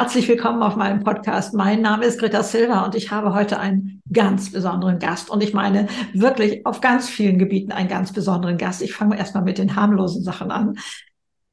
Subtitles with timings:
[0.00, 1.52] herzlich willkommen auf meinem Podcast.
[1.52, 5.28] Mein Name ist Greta Silva und ich habe heute einen ganz besonderen Gast.
[5.28, 8.80] Und ich meine wirklich auf ganz vielen Gebieten einen ganz besonderen Gast.
[8.80, 10.78] Ich fange erstmal mit den harmlosen Sachen an.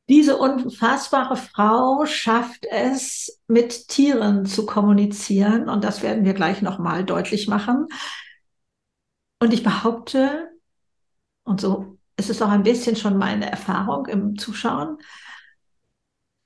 [0.08, 5.68] Diese unfassbare Frau schafft es, mit Tieren zu kommunizieren.
[5.68, 7.88] Und das werden wir gleich nochmal deutlich machen.
[9.42, 10.48] Und ich behaupte,
[11.44, 15.00] und so ist es auch ein bisschen schon meine Erfahrung im Zuschauen,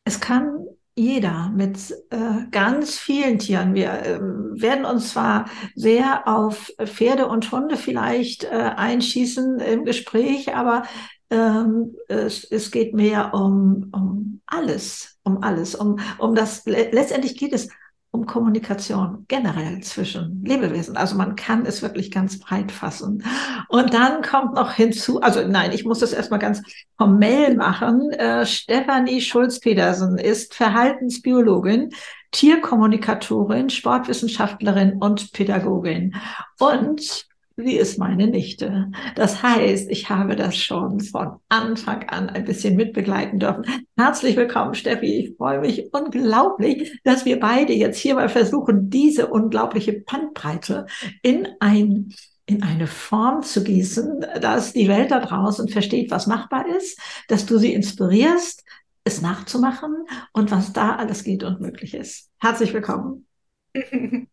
[0.04, 1.78] es kann jeder mit
[2.10, 3.74] äh, ganz vielen Tieren.
[3.74, 5.46] Wir äh, werden uns zwar
[5.76, 10.84] sehr auf Pferde und Hunde vielleicht äh, einschießen im Gespräch, aber
[11.30, 16.66] ähm, es, es geht mehr um, um alles, um alles, um, um das.
[16.66, 17.70] Letztendlich geht es
[18.12, 20.98] um Kommunikation generell zwischen Lebewesen.
[20.98, 23.24] Also man kann es wirklich ganz breit fassen.
[23.70, 26.62] Und dann kommt noch hinzu, also nein, ich muss das erstmal ganz
[26.98, 28.12] formell machen.
[28.12, 31.92] Äh, Stefanie Schulz-Pedersen ist Verhaltensbiologin,
[32.32, 36.16] Tierkommunikatorin, Sportwissenschaftlerin und Pädagogin.
[36.60, 37.31] Und
[37.64, 38.92] sie ist meine Nichte.
[39.16, 43.66] Das heißt, ich habe das schon von Anfang an ein bisschen mitbegleiten dürfen.
[43.98, 45.26] Herzlich willkommen, Steffi.
[45.26, 50.86] Ich freue mich unglaublich, dass wir beide jetzt hier mal versuchen, diese unglaubliche Bandbreite
[51.22, 52.14] in ein
[52.48, 57.46] in eine Form zu gießen, dass die Welt da draußen versteht, was machbar ist, dass
[57.46, 58.66] du sie inspirierst,
[59.06, 59.96] es nachzumachen
[60.34, 62.30] und was da alles geht und möglich ist.
[62.40, 63.26] Herzlich willkommen.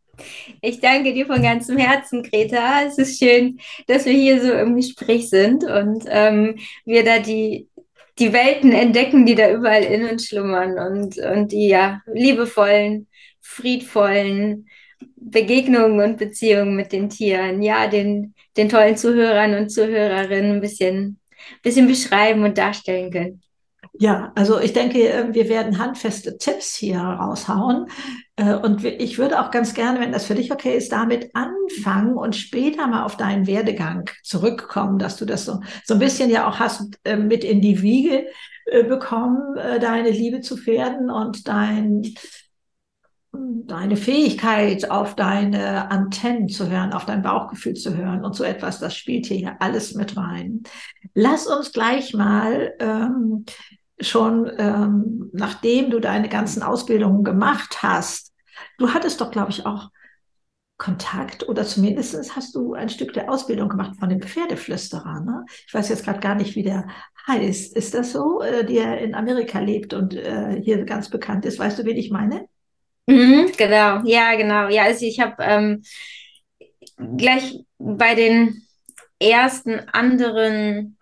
[0.61, 2.83] Ich danke dir von ganzem Herzen, Greta.
[2.85, 7.69] Es ist schön, dass wir hier so im Gespräch sind und ähm, wir da die,
[8.19, 13.07] die Welten entdecken, die da überall in uns schlummern und, und die ja liebevollen,
[13.41, 14.67] friedvollen
[15.17, 21.19] Begegnungen und Beziehungen mit den Tieren, ja, den, den tollen Zuhörern und Zuhörerinnen ein bisschen,
[21.63, 23.43] bisschen beschreiben und darstellen können.
[24.01, 27.87] Ja, also ich denke, wir werden handfeste Tipps hier raushauen.
[28.39, 32.17] Äh, und ich würde auch ganz gerne, wenn das für dich okay ist, damit anfangen
[32.17, 36.49] und später mal auf deinen Werdegang zurückkommen, dass du das so, so ein bisschen ja
[36.49, 38.27] auch hast äh, mit in die Wiege
[38.87, 42.03] bekommen, deine Liebe zu Pferden und dein,
[43.33, 48.79] deine Fähigkeit, auf deine Antennen zu hören, auf dein Bauchgefühl zu hören und so etwas,
[48.79, 50.65] das spielt hier alles mit rein.
[51.15, 53.47] Lass uns gleich mal ähm,
[54.01, 58.28] schon ähm, nachdem du deine ganzen Ausbildungen gemacht hast,
[58.79, 59.91] du hattest doch, glaube ich, auch
[60.79, 65.21] Kontakt oder zumindest hast du ein Stück der Ausbildung gemacht von dem Pferdeflüsterer.
[65.21, 65.45] Ne?
[65.67, 66.87] Ich weiß jetzt gerade gar nicht, wie der
[67.27, 67.77] heißt.
[67.77, 71.59] Ist das so, äh, der in Amerika lebt und äh, hier ganz bekannt ist?
[71.59, 72.47] Weißt du, wen ich meine?
[73.07, 74.69] Mhm, genau, ja, genau.
[74.69, 75.83] Ja, also ich habe ähm,
[77.17, 78.63] gleich bei den
[79.19, 80.97] ersten anderen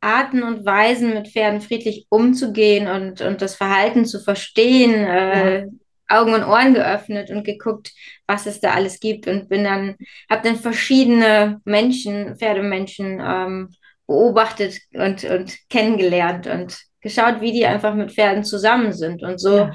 [0.00, 5.66] Arten und Weisen, mit Pferden friedlich umzugehen und, und das Verhalten zu verstehen, äh, ja.
[6.10, 7.92] Augen und Ohren geöffnet und geguckt,
[8.26, 9.96] was es da alles gibt und bin dann,
[10.30, 13.70] habe dann verschiedene Menschen, Pferdemenschen ähm,
[14.06, 19.58] beobachtet und, und kennengelernt und geschaut, wie die einfach mit Pferden zusammen sind und so
[19.58, 19.72] ja.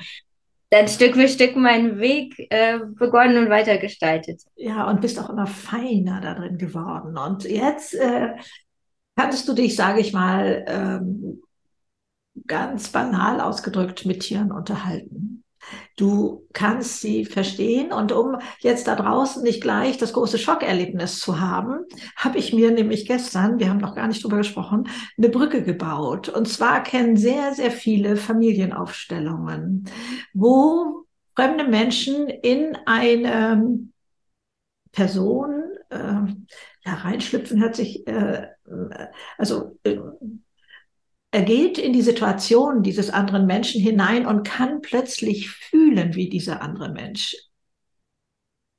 [0.69, 4.41] dann Stück für Stück meinen Weg äh, begonnen und weitergestaltet.
[4.55, 7.17] Ja, und bist auch immer feiner da drin geworden.
[7.17, 8.33] Und jetzt äh,
[9.15, 11.41] Kannst du dich, sage ich mal, ähm,
[12.45, 15.44] ganz banal ausgedrückt mit Tieren unterhalten?
[15.97, 21.39] Du kannst sie verstehen und um jetzt da draußen nicht gleich das große Schockerlebnis zu
[21.39, 24.87] haben, habe ich mir nämlich gestern, wir haben noch gar nicht drüber gesprochen,
[25.17, 26.29] eine Brücke gebaut.
[26.29, 29.85] Und zwar kennen sehr, sehr viele Familienaufstellungen,
[30.33, 31.05] wo
[31.35, 33.89] fremde Menschen in eine
[34.91, 35.97] Person äh,
[36.85, 38.47] ja, reinschlüpfen hört sich, äh,
[39.37, 39.97] also äh,
[41.35, 46.61] er geht in die Situation dieses anderen Menschen hinein und kann plötzlich fühlen, wie dieser
[46.61, 47.35] andere Mensch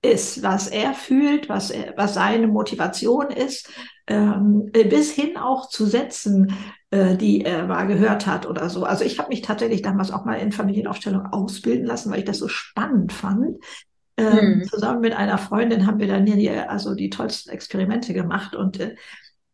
[0.01, 3.69] ist, was er fühlt, was, er, was seine Motivation ist,
[4.07, 6.55] ähm, bis hin auch zu Sätzen,
[6.91, 8.85] äh, die er mal gehört hat oder so.
[8.85, 12.39] Also ich habe mich tatsächlich damals auch mal in Familienaufstellung ausbilden lassen, weil ich das
[12.39, 13.59] so spannend fand,
[14.19, 14.65] ähm, mhm.
[14.65, 18.97] Zusammen mit einer Freundin haben wir dann hier also die tollsten Experimente gemacht und äh,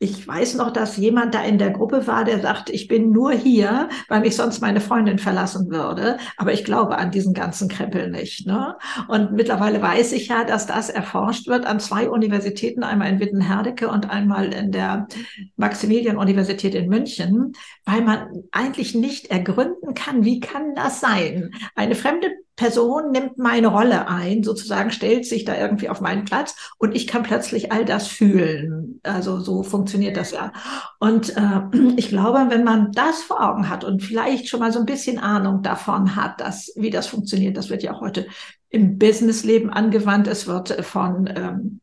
[0.03, 3.31] ich weiß noch, dass jemand da in der Gruppe war, der sagt, ich bin nur
[3.31, 6.19] hier, weil mich sonst meine Freundin verlassen würde.
[6.37, 8.45] Aber ich glaube an diesen ganzen Krempel nicht.
[8.45, 8.77] Ne?
[9.07, 13.89] Und mittlerweile weiß ich ja, dass das erforscht wird an zwei Universitäten, einmal in Wittenherdecke
[13.89, 15.07] und einmal in der
[15.55, 17.53] Maximilian-Universität in München,
[17.85, 21.53] weil man eigentlich nicht ergründen kann, wie kann das sein?
[21.77, 26.55] Eine fremde Person nimmt meine Rolle ein, sozusagen stellt sich da irgendwie auf meinen Platz
[26.79, 29.01] und ich kann plötzlich all das fühlen.
[29.03, 30.53] Also so funktioniert das ja.
[30.99, 31.61] Und äh,
[31.97, 35.19] ich glaube, wenn man das vor Augen hat und vielleicht schon mal so ein bisschen
[35.19, 38.27] Ahnung davon hat, dass, wie das funktioniert, das wird ja auch heute
[38.69, 40.27] im Businessleben angewandt.
[40.27, 41.81] Es wird von ähm,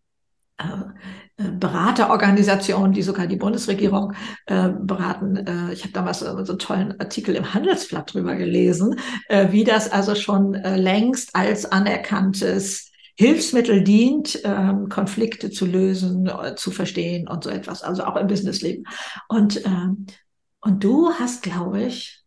[0.58, 0.64] äh,
[1.40, 4.14] Beraterorganisationen, die sogar die Bundesregierung
[4.46, 5.38] äh, beraten.
[5.38, 9.00] Äh, ich habe damals so einen tollen Artikel im Handelsblatt drüber gelesen,
[9.30, 16.28] äh, wie das also schon äh, längst als anerkanntes Hilfsmittel dient, ähm, Konflikte zu lösen,
[16.28, 18.86] äh, zu verstehen und so etwas, also auch im Businessleben.
[19.28, 20.06] Und, ähm,
[20.62, 22.19] und du hast, glaube ich,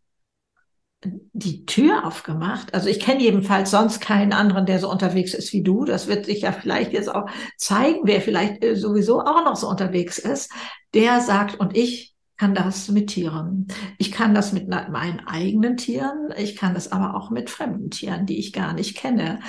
[1.05, 2.75] die Tür aufgemacht.
[2.75, 5.85] Also ich kenne jedenfalls sonst keinen anderen, der so unterwegs ist wie du.
[5.85, 9.69] Das wird sich ja vielleicht jetzt auch zeigen, wer vielleicht äh, sowieso auch noch so
[9.69, 10.53] unterwegs ist.
[10.95, 13.69] Der sagt, und ich kann das mit Tieren.
[13.99, 16.33] Ich kann das mit meinen eigenen Tieren.
[16.37, 19.41] Ich kann das aber auch mit fremden Tieren, die ich gar nicht kenne.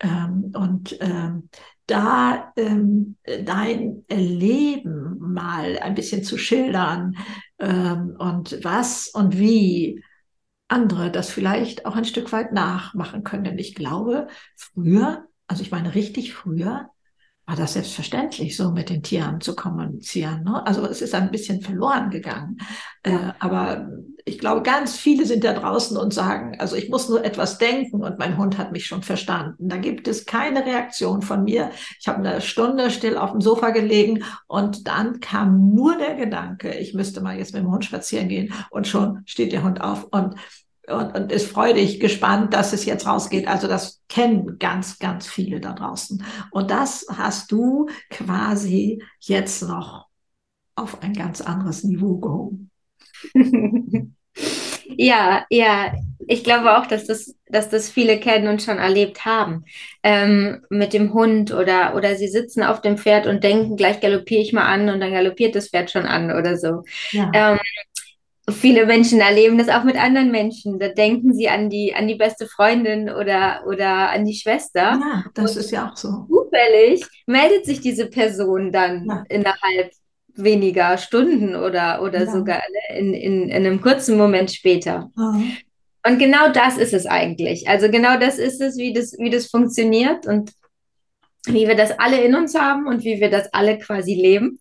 [0.00, 1.48] Ähm, und ähm,
[1.86, 7.16] da ähm, dein Leben mal ein bisschen zu schildern
[7.58, 10.00] und was und wie
[10.70, 13.44] andere das vielleicht auch ein Stück weit nachmachen können.
[13.44, 16.90] Denn ich glaube, früher, also ich meine richtig früher,
[17.46, 20.44] war das selbstverständlich, so mit den Tieren zu kommunizieren.
[20.44, 20.64] Ne?
[20.66, 22.58] Also es ist ein bisschen verloren gegangen.
[23.02, 23.88] Äh, aber
[24.24, 28.02] ich glaube, ganz viele sind da draußen und sagen, also ich muss nur etwas denken
[28.02, 29.68] und mein Hund hat mich schon verstanden.
[29.68, 31.70] Da gibt es keine Reaktion von mir.
[31.98, 36.74] Ich habe eine Stunde still auf dem Sofa gelegen und dann kam nur der Gedanke,
[36.74, 40.04] ich müsste mal jetzt mit dem Hund spazieren gehen und schon steht der Hund auf
[40.10, 40.34] und
[40.90, 43.48] und, und ist freudig gespannt, dass es jetzt rausgeht.
[43.48, 46.24] Also das kennen ganz, ganz viele da draußen.
[46.50, 50.06] Und das hast du quasi jetzt noch
[50.74, 52.70] auf ein ganz anderes Niveau gehoben.
[54.96, 55.92] ja, ja,
[56.26, 59.64] ich glaube auch, dass das, dass das viele kennen und schon erlebt haben.
[60.02, 64.40] Ähm, mit dem Hund oder, oder sie sitzen auf dem Pferd und denken, gleich galoppiere
[64.40, 66.84] ich mal an und dann galoppiert das Pferd schon an oder so.
[67.10, 67.30] Ja.
[67.34, 67.58] Ähm,
[68.52, 70.78] viele Menschen erleben das auch mit anderen Menschen.
[70.78, 74.98] Da denken sie an die, an die beste Freundin oder, oder an die Schwester.
[75.00, 76.26] Ja, das Und ist ja auch so.
[76.28, 79.24] Zufällig meldet sich diese Person dann ja.
[79.28, 79.92] innerhalb
[80.34, 82.32] weniger Stunden oder, oder ja.
[82.32, 82.62] sogar
[82.96, 85.10] in, in, in einem kurzen Moment später.
[85.16, 85.56] Mhm.
[86.06, 87.68] Und genau das ist es eigentlich.
[87.68, 90.52] Also genau das ist es, wie das, wie das funktioniert und
[91.46, 94.60] wie wir das alle in uns haben und wie wir das alle quasi leben.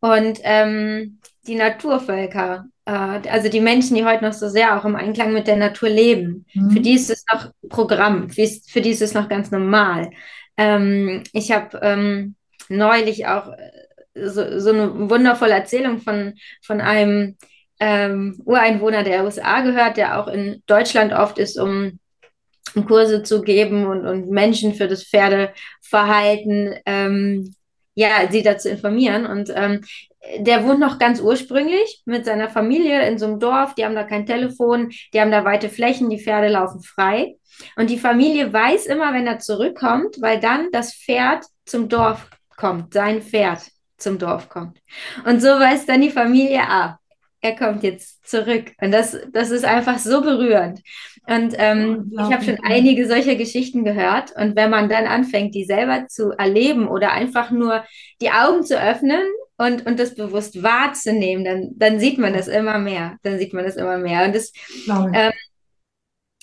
[0.00, 5.32] Und ähm, die Naturvölker, also die Menschen, die heute noch so sehr auch im Einklang
[5.32, 6.70] mit der Natur leben, mhm.
[6.70, 10.10] für die ist es noch Programm, für die ist es noch ganz normal.
[10.56, 12.34] Ähm, ich habe ähm,
[12.68, 17.36] neulich auch äh, so, so, eine wundervolle Erzählung von, von einem
[17.78, 21.98] ähm, Ureinwohner der USA gehört, der auch in Deutschland oft ist, um,
[22.74, 27.54] um Kurse zu geben und, und Menschen für das Pferdeverhalten ähm,
[27.94, 29.26] ja, sie dazu informieren.
[29.26, 29.82] Und ähm,
[30.38, 33.74] der wohnt noch ganz ursprünglich mit seiner Familie in so einem Dorf.
[33.74, 37.36] Die haben da kein Telefon, die haben da weite Flächen, die Pferde laufen frei.
[37.76, 42.94] Und die Familie weiß immer, wenn er zurückkommt, weil dann das Pferd zum Dorf kommt,
[42.94, 43.62] sein Pferd
[43.96, 44.78] zum Dorf kommt.
[45.24, 46.98] Und so weiß dann die Familie, ah,
[47.42, 48.72] er kommt jetzt zurück.
[48.80, 50.80] Und das, das ist einfach so berührend.
[51.26, 54.32] Und ähm, ich habe schon einige solcher Geschichten gehört.
[54.36, 57.84] Und wenn man dann anfängt, die selber zu erleben oder einfach nur
[58.20, 59.22] die Augen zu öffnen
[59.60, 63.18] und, und das bewusst wahrzunehmen, dann, dann sieht man das immer mehr.
[63.22, 64.24] Dann sieht man das immer mehr.
[64.24, 64.52] Und das,
[64.88, 65.32] ähm,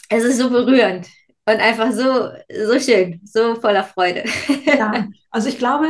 [0.09, 1.07] es ist so berührend
[1.47, 2.29] und einfach so,
[2.67, 4.23] so schön, so voller Freude.
[4.65, 5.87] Ja, also ich glaube,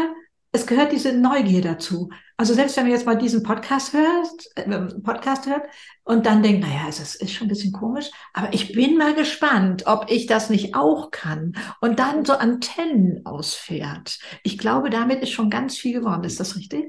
[0.53, 2.09] es gehört diese Neugier dazu.
[2.37, 4.63] Also selbst wenn du jetzt mal diesen Podcast hörst, äh,
[5.03, 5.63] Podcast hört
[6.05, 9.13] und dann denkt, naja, es ist, ist schon ein bisschen komisch, aber ich bin mal
[9.13, 14.17] gespannt, ob ich das nicht auch kann und dann so Antennen ausfährt.
[14.43, 16.23] Ich glaube, damit ist schon ganz viel geworden.
[16.23, 16.85] Ist das richtig?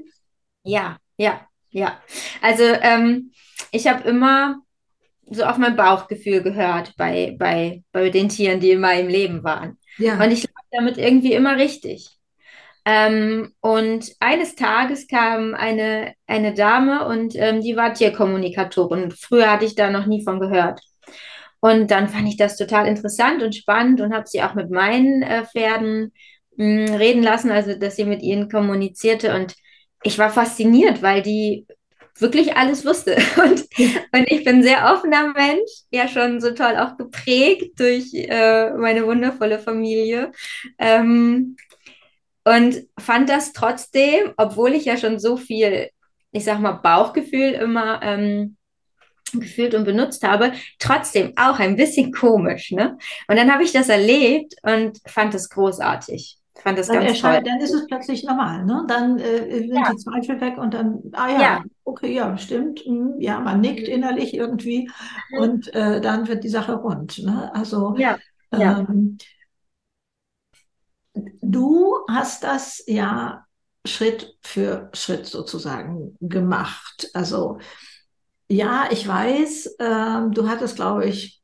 [0.69, 1.99] Ja, ja, ja.
[2.41, 3.31] Also ähm,
[3.71, 4.61] ich habe immer
[5.31, 9.77] so auf mein Bauchgefühl gehört bei, bei, bei den Tieren, die in meinem Leben waren.
[9.97, 10.21] Ja.
[10.23, 12.09] Und ich lag damit irgendwie immer richtig.
[12.85, 19.11] Ähm, und eines Tages kam eine, eine Dame und ähm, die war Tierkommunikatorin.
[19.11, 20.81] Früher hatte ich da noch nie von gehört.
[21.59, 25.23] Und dann fand ich das total interessant und spannend und habe sie auch mit meinen
[25.23, 26.13] äh, Pferden
[26.55, 29.35] mh, hm, reden lassen, also dass sie mit ihnen kommunizierte.
[29.35, 29.55] Und
[30.03, 31.65] ich war fasziniert, weil die
[32.19, 33.15] wirklich alles wusste.
[33.37, 33.65] Und,
[34.11, 38.71] und ich bin ein sehr offener Mensch, ja schon so toll auch geprägt durch äh,
[38.71, 40.31] meine wundervolle Familie.
[40.77, 41.55] Ähm,
[42.43, 45.89] und fand das trotzdem, obwohl ich ja schon so viel,
[46.31, 48.57] ich sag mal, Bauchgefühl immer ähm,
[49.33, 52.71] gefühlt und benutzt habe, trotzdem auch ein bisschen komisch.
[52.71, 52.97] Ne?
[53.27, 56.38] Und dann habe ich das erlebt und fand es großartig.
[56.63, 57.41] Fand das dann ganz toll.
[57.43, 58.85] Dann ist es plötzlich normal, ne?
[58.87, 59.91] Dann äh, sind ja.
[59.91, 61.63] die Zweifel weg und dann, ah ja, ja.
[61.83, 62.79] okay, ja, stimmt.
[62.81, 63.93] Hm, ja, man nickt mhm.
[63.93, 64.89] innerlich irgendwie
[65.31, 65.39] mhm.
[65.39, 67.19] und äh, dann wird die Sache rund.
[67.19, 67.53] Ne?
[67.53, 68.17] Also ja.
[68.51, 69.17] Ähm,
[71.41, 73.45] du hast das ja
[73.85, 77.09] Schritt für Schritt sozusagen gemacht.
[77.13, 77.59] Also
[78.47, 81.41] ja, ich weiß, äh, du hattest, glaube ich,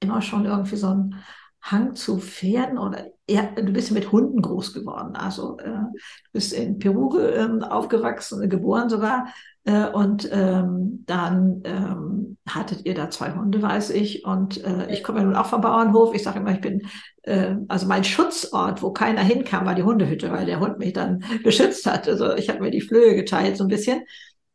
[0.00, 1.24] immer schon irgendwie so einen
[1.62, 5.14] Hang zu Pferden oder ja, du bist mit Hunden groß geworden.
[5.14, 9.28] Also äh, du bist in Peru äh, aufgewachsen, geboren sogar.
[9.64, 14.24] Äh, und ähm, dann ähm, hattet ihr da zwei Hunde, weiß ich.
[14.24, 16.14] Und äh, ich komme ja nun auch vom Bauernhof.
[16.14, 16.86] Ich sage immer, ich bin,
[17.22, 21.22] äh, also mein Schutzort, wo keiner hinkam, war die Hundehütte, weil der Hund mich dann
[21.44, 22.08] beschützt hat.
[22.08, 24.00] Also ich habe mir die Flöhe geteilt so ein bisschen.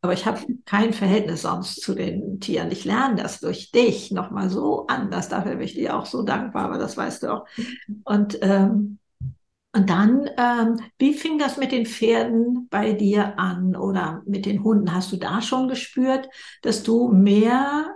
[0.03, 2.69] Aber ich habe kein Verhältnis sonst zu den Tieren.
[2.72, 5.29] Ich lerne das durch dich nochmal so anders.
[5.29, 7.45] Dafür bin ich dir auch so dankbar, aber das weißt du auch.
[8.03, 9.00] Und, ähm,
[9.74, 14.62] und dann, ähm, wie fing das mit den Pferden bei dir an oder mit den
[14.65, 14.93] Hunden?
[14.93, 16.27] Hast du da schon gespürt,
[16.63, 17.95] dass du mehr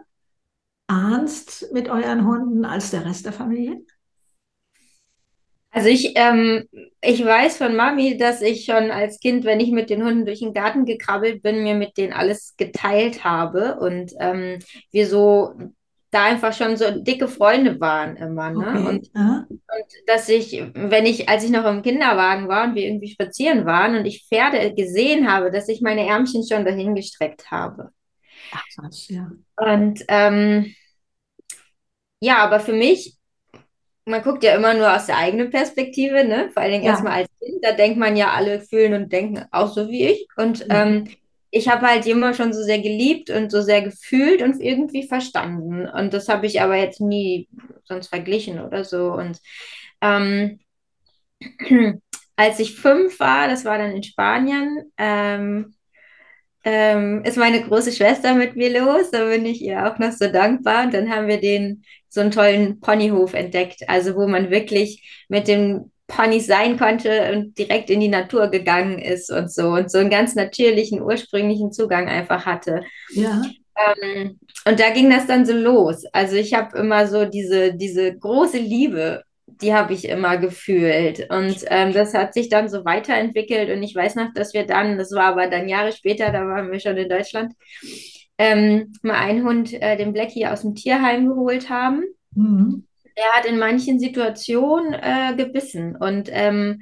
[0.88, 3.82] ahnst mit euren Hunden als der Rest der Familie?
[5.77, 6.67] Also ich, ähm,
[7.01, 10.39] ich weiß von Mami, dass ich schon als Kind, wenn ich mit den Hunden durch
[10.39, 14.57] den Garten gekrabbelt bin, mir mit denen alles geteilt habe und ähm,
[14.91, 15.53] wir so
[16.10, 18.50] da einfach schon so dicke Freunde waren immer.
[18.50, 18.57] Ne?
[18.57, 18.88] Okay.
[18.88, 23.12] Und, und, dass ich, wenn ich, als ich noch im Kinderwagen war und wir irgendwie
[23.12, 27.91] spazieren waren und ich Pferde gesehen habe, dass ich meine Ärmchen schon dahin gestreckt habe.
[28.51, 29.29] Ach was, ja.
[29.57, 30.74] Und ähm,
[32.19, 33.17] ja, aber für mich
[34.08, 36.50] man guckt ja immer nur aus der eigenen Perspektive, ne?
[36.54, 36.92] Vor allen Dingen ja.
[36.92, 40.28] erstmal als Kind, da denkt man ja, alle fühlen und denken auch so wie ich.
[40.38, 40.72] Und mhm.
[40.72, 41.08] ähm,
[41.52, 45.88] ich habe halt immer schon so sehr geliebt und so sehr gefühlt und irgendwie verstanden.
[45.88, 47.48] Und das habe ich aber jetzt nie
[47.84, 49.12] sonst verglichen oder so.
[49.12, 49.40] Und
[50.02, 50.60] ähm,
[52.36, 55.74] als ich fünf war, das war dann in Spanien, ähm,
[56.64, 59.12] ähm, ist meine große Schwester mit mir los.
[59.12, 60.86] Da bin ich ihr auch noch so dankbar.
[60.86, 65.48] Und dann haben wir den so einen tollen Ponyhof entdeckt, also wo man wirklich mit
[65.48, 69.98] dem Ponys sein konnte und direkt in die Natur gegangen ist und so und so
[69.98, 72.82] einen ganz natürlichen, ursprünglichen Zugang einfach hatte.
[73.10, 73.42] Ja.
[74.02, 76.06] Ähm, und da ging das dann so los.
[76.14, 79.24] Also ich habe immer so diese, diese große Liebe
[79.62, 81.30] die habe ich immer gefühlt.
[81.30, 83.70] Und ähm, das hat sich dann so weiterentwickelt.
[83.70, 86.72] Und ich weiß noch, dass wir dann, das war aber dann Jahre später, da waren
[86.72, 87.54] wir schon in Deutschland,
[88.38, 92.03] ähm, mal einen Hund, äh, den Blackie, aus dem Tierheim geholt haben.
[92.34, 92.86] Mhm.
[93.17, 95.96] Der hat in manchen Situationen äh, gebissen.
[95.96, 96.82] Und ähm,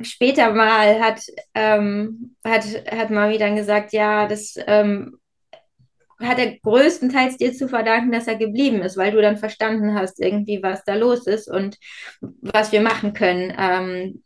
[0.00, 1.22] später mal hat,
[1.54, 5.18] ähm, hat, hat Mami dann gesagt, ja, das ähm,
[6.20, 10.20] hat er größtenteils dir zu verdanken, dass er geblieben ist, weil du dann verstanden hast,
[10.20, 11.76] irgendwie, was da los ist und
[12.20, 14.22] was wir machen können, ähm,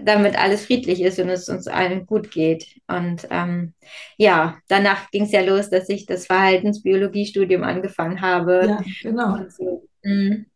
[0.00, 2.66] damit alles friedlich ist und es uns allen gut geht.
[2.86, 3.74] Und ähm,
[4.16, 8.66] ja, danach ging es ja los, dass ich das Verhaltensbiologiestudium angefangen habe.
[8.66, 9.38] Ja, genau.
[9.48, 9.88] So.
[10.02, 10.46] Mhm.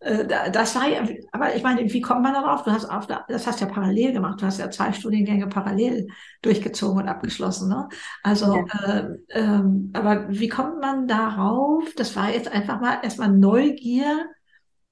[0.00, 2.64] Äh, das war ja, aber ich meine, wie kommt man darauf?
[2.64, 4.40] Du hast auf, das hast ja parallel gemacht.
[4.40, 6.08] Du hast ja zwei Studiengänge parallel
[6.42, 7.68] durchgezogen und abgeschlossen.
[7.68, 7.88] Ne?
[8.22, 8.98] Also, ja.
[8.98, 11.84] äh, ähm, aber wie kommt man darauf?
[11.96, 14.26] Das war jetzt einfach mal erstmal Neugier.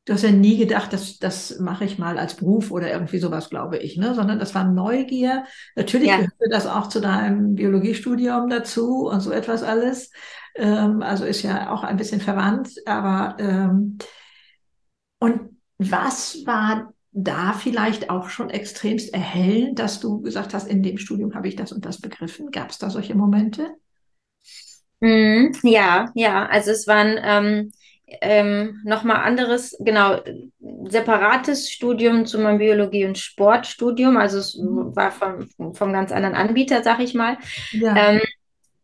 [0.08, 3.50] Du hast ja nie gedacht, das, das mache ich mal als Beruf oder irgendwie sowas,
[3.50, 4.14] glaube ich, ne?
[4.14, 5.44] Sondern das war Neugier.
[5.76, 6.16] Natürlich ja.
[6.16, 10.10] gehörte das auch zu deinem Biologiestudium dazu und so etwas alles.
[10.54, 13.98] Ähm, also ist ja auch ein bisschen verwandt, aber ähm,
[15.18, 20.96] und was war da vielleicht auch schon extremst erhellend, dass du gesagt hast, in dem
[20.96, 22.50] Studium habe ich das und das begriffen?
[22.50, 23.74] Gab es da solche Momente?
[25.00, 27.72] Mm, ja, ja, also es waren ähm,
[28.20, 30.20] ähm, nochmal anderes, genau,
[30.88, 34.16] separates Studium zu meinem Biologie- und Sportstudium.
[34.16, 34.94] Also es mhm.
[34.96, 37.38] war vom, vom ganz anderen Anbieter, sag ich mal.
[37.72, 37.96] Ja.
[37.96, 38.20] Ähm,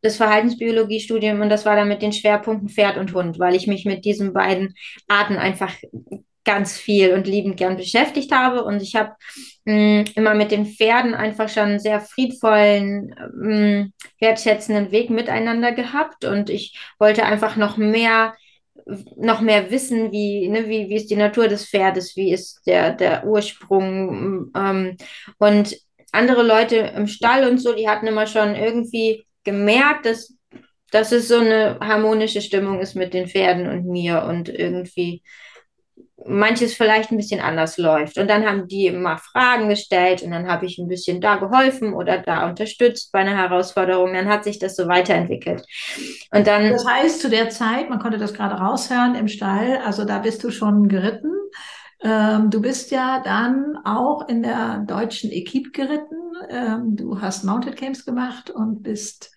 [0.03, 3.87] das Verhaltensbiologiestudium und das war dann mit den Schwerpunkten Pferd und Hund, weil ich mich
[3.87, 4.75] mit diesen beiden
[5.09, 5.73] Arten einfach
[6.45, 8.65] ganz viel und liebend gern beschäftigt habe.
[8.65, 9.13] Und ich habe
[9.65, 15.73] mm, immer mit den Pferden einfach schon einen sehr friedvollen, mh, mm, wertschätzenden Weg miteinander
[15.73, 16.25] gehabt.
[16.25, 18.35] Und ich wollte einfach noch mehr
[19.17, 22.93] noch mehr wissen, wie, ne, wie, wie ist die Natur des Pferdes, wie ist der,
[22.93, 24.51] der Ursprung.
[24.57, 24.97] Ähm,
[25.39, 25.77] und
[26.13, 30.35] andere Leute im Stall und so, die hatten immer schon irgendwie gemerkt, dass,
[30.91, 35.23] dass es so eine harmonische Stimmung ist mit den Pferden und mir und irgendwie
[36.27, 38.19] manches vielleicht ein bisschen anders läuft.
[38.19, 41.93] Und dann haben die immer Fragen gestellt und dann habe ich ein bisschen da geholfen
[41.93, 44.13] oder da unterstützt bei einer Herausforderung.
[44.15, 45.65] Dann hat sich das so weiterentwickelt.
[46.33, 46.71] Und dann.
[46.71, 50.43] Das heißt, zu der Zeit, man konnte das gerade raushören im Stall, also da bist
[50.45, 51.33] du schon geritten.
[52.03, 56.17] Ähm, du bist ja dann auch in der deutschen Equipe geritten.
[56.51, 59.34] Ähm, du hast Mounted Games gemacht und bist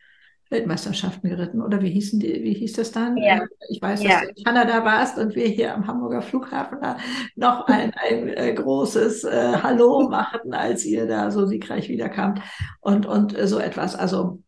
[0.49, 3.17] Weltmeisterschaften geritten oder wie hießen die, wie hieß das dann?
[3.17, 3.41] Ja.
[3.69, 4.09] Ich weiß, ja.
[4.09, 6.97] dass du in Kanada warst und wir hier am Hamburger Flughafen da
[7.35, 12.41] noch ein, ein äh, großes äh, Hallo machten, als ihr da so siegreich wiederkamt
[12.81, 13.95] und, und äh, so etwas.
[13.95, 14.41] Also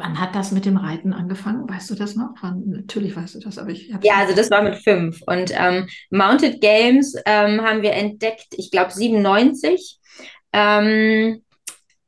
[0.00, 1.68] Wann hat das mit dem Reiten angefangen?
[1.68, 2.30] Weißt du das noch?
[2.40, 5.20] Wann, natürlich weißt du das, aber ich Ja, also das war mit fünf.
[5.26, 9.98] Und ähm, Mounted Games ähm, haben wir entdeckt, ich glaube 97.
[10.54, 11.42] Ähm,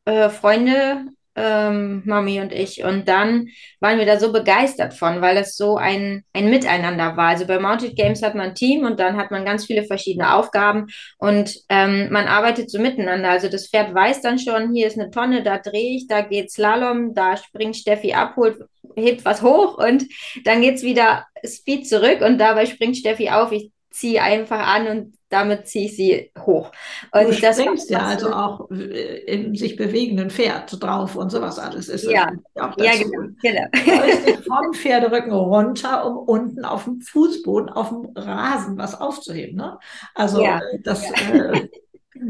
[0.07, 2.85] äh, Freunde ähm, Mami und ich.
[2.85, 3.49] Und dann
[3.81, 7.29] waren wir da so begeistert von, weil es so ein, ein Miteinander war.
[7.29, 10.35] Also bei Mounted Games hat man ein Team und dann hat man ganz viele verschiedene
[10.35, 10.87] Aufgaben
[11.19, 13.31] und ähm, man arbeitet so miteinander.
[13.31, 16.51] Also das Pferd weiß dann schon, hier ist eine Tonne, da drehe ich, da geht
[16.51, 18.59] Slalom, da springt Steffi ab, holt,
[18.97, 20.05] hebt was hoch und
[20.45, 23.53] dann geht es wieder Speed zurück und dabei springt Steffi auf.
[23.53, 26.71] Ich ziehe einfach an und damit ziehe ich sie hoch.
[27.11, 31.89] Und du das springst ja also auch im sich bewegenden Pferd drauf und sowas alles
[31.89, 32.31] ist ja.
[32.57, 32.85] auch dazu.
[32.85, 33.29] Ja, genau.
[33.41, 34.39] genau.
[34.47, 39.57] vom Pferderücken runter, um unten auf dem Fußboden, auf dem Rasen was aufzuheben.
[39.57, 39.79] Ne?
[40.15, 40.59] Also ja.
[40.59, 41.53] Äh, das ja.
[41.53, 41.69] Äh,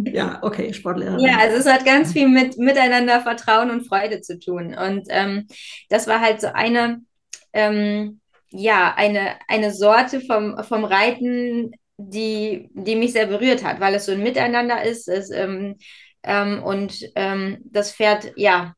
[0.04, 1.18] ja, okay, Sportlehrerin.
[1.18, 4.74] Ja, also es hat ganz viel mit Miteinander, Vertrauen und Freude zu tun.
[4.74, 5.48] Und ähm,
[5.90, 7.02] das war halt so eine,
[7.52, 8.20] ähm,
[8.52, 14.06] ja, eine, eine Sorte vom, vom Reiten, die, die mich sehr berührt hat, weil es
[14.06, 15.08] so ein Miteinander ist.
[15.08, 15.76] Es, ähm,
[16.22, 18.74] ähm, und ähm, das Pferd, ja,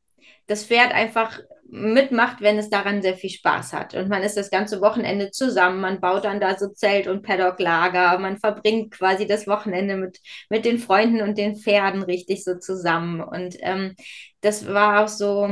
[0.47, 3.95] das Pferd einfach mitmacht, wenn es daran sehr viel Spaß hat.
[3.95, 8.19] Und man ist das ganze Wochenende zusammen, man baut dann da so Zelt- und Paddock-Lager,
[8.19, 13.21] man verbringt quasi das Wochenende mit, mit den Freunden und den Pferden richtig so zusammen.
[13.23, 13.97] Und ähm,
[14.41, 15.49] das war auch so,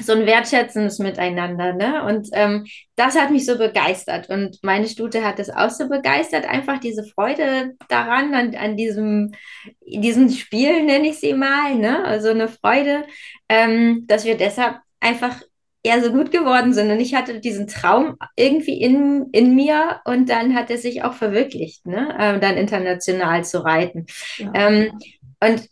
[0.00, 2.04] so ein wertschätzendes Miteinander, ne?
[2.04, 4.28] Und ähm, das hat mich so begeistert.
[4.28, 9.32] Und meine Stute hat es auch so begeistert, einfach diese Freude daran, an, an diesem,
[9.80, 12.04] diesem Spiel, nenne ich sie mal, ne?
[12.04, 13.04] Also eine Freude,
[13.48, 15.40] ähm, dass wir deshalb einfach
[15.82, 16.90] eher so gut geworden sind.
[16.90, 21.14] Und ich hatte diesen Traum irgendwie in, in mir und dann hat er sich auch
[21.14, 22.16] verwirklicht, ne?
[22.18, 24.06] Ähm, dann international zu reiten.
[24.38, 24.52] Ja.
[24.54, 24.98] Ähm,
[25.40, 25.68] und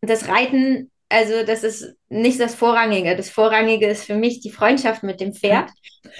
[0.00, 3.16] das Reiten also das ist nicht das Vorrangige.
[3.16, 5.68] Das Vorrangige ist für mich die Freundschaft mit dem Pferd.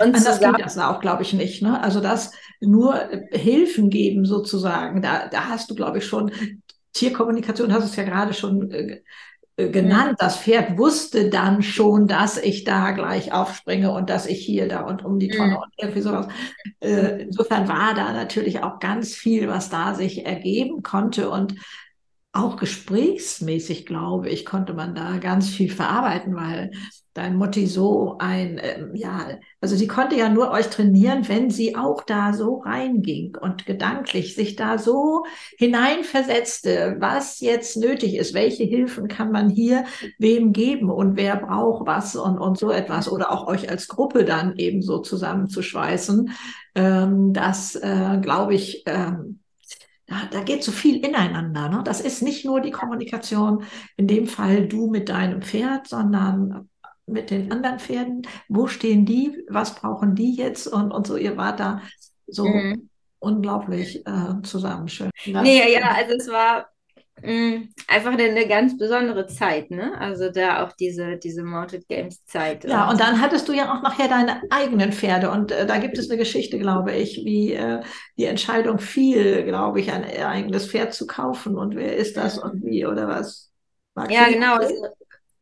[0.01, 1.63] Und Anders zusammen geht das auch, glaube ich, nicht.
[1.63, 1.81] Ne?
[1.81, 6.33] Also das nur Hilfen geben sozusagen, da, da hast du, glaube ich, schon
[6.93, 9.03] Tierkommunikation, hast du es ja gerade schon äh,
[9.57, 10.17] äh genannt.
[10.19, 14.81] Das Pferd wusste dann schon, dass ich da gleich aufspringe und dass ich hier da
[14.81, 15.57] und um die Tonne mhm.
[15.59, 16.27] und irgendwie sowas.
[16.81, 21.55] Äh, insofern war da natürlich auch ganz viel, was da sich ergeben konnte und
[22.33, 26.71] auch gesprächsmäßig, glaube ich, konnte man da ganz viel verarbeiten, weil
[27.13, 31.75] dein Mutti so ein, ähm, ja, also sie konnte ja nur euch trainieren, wenn sie
[31.75, 35.25] auch da so reinging und gedanklich sich da so
[35.59, 39.85] hineinversetzte, was jetzt nötig ist, welche Hilfen kann man hier
[40.19, 44.25] wem geben und wer braucht was und, und so etwas oder auch euch als Gruppe
[44.25, 46.31] dann eben so zusammenzuschweißen.
[46.77, 49.40] Ähm, das, äh, glaube ich, ähm,
[50.11, 51.69] da, da geht so viel ineinander.
[51.69, 51.83] Ne?
[51.85, 53.63] Das ist nicht nur die Kommunikation,
[53.97, 56.69] in dem Fall du mit deinem Pferd, sondern
[57.07, 58.27] mit den anderen Pferden.
[58.49, 59.45] Wo stehen die?
[59.49, 60.67] Was brauchen die jetzt?
[60.67, 61.81] Und, und so, ihr wart da
[62.27, 62.91] so mhm.
[63.21, 64.89] unglaublich äh, zusammen.
[64.89, 65.11] Schön.
[65.25, 66.70] Nee, ja, also es war
[67.23, 69.99] einfach eine, eine, ganz besondere Zeit, ne?
[69.99, 72.65] Also da auch diese, diese Mounted Games Zeit.
[72.65, 75.99] Ja, und dann hattest du ja auch nachher deine eigenen Pferde und äh, da gibt
[75.99, 77.83] es eine Geschichte, glaube ich, wie äh,
[78.17, 82.65] die Entscheidung fiel, glaube ich, ein eigenes Pferd zu kaufen und wer ist das und
[82.65, 83.51] wie oder was.
[83.95, 84.57] Magst ja, genau.
[84.57, 84.75] Also,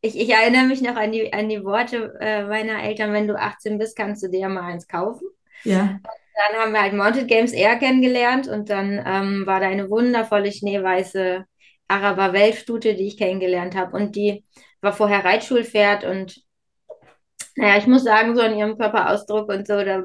[0.01, 3.38] ich, ich erinnere mich noch an die, an die Worte äh, meiner Eltern, wenn du
[3.38, 5.29] 18 bist, kannst du dir mal eins kaufen.
[5.64, 5.99] Ja.
[6.38, 10.53] Dann haben wir halt Mounted Games eher kennengelernt und dann ähm, war da eine wundervolle
[10.53, 11.45] schneeweiße
[11.88, 13.96] Araber Weltstute, die ich kennengelernt habe.
[13.96, 14.44] Und die
[14.81, 16.40] war vorher Reitschulpferd und
[17.57, 20.05] naja, ich muss sagen, so an ihrem Körperausdruck und so, da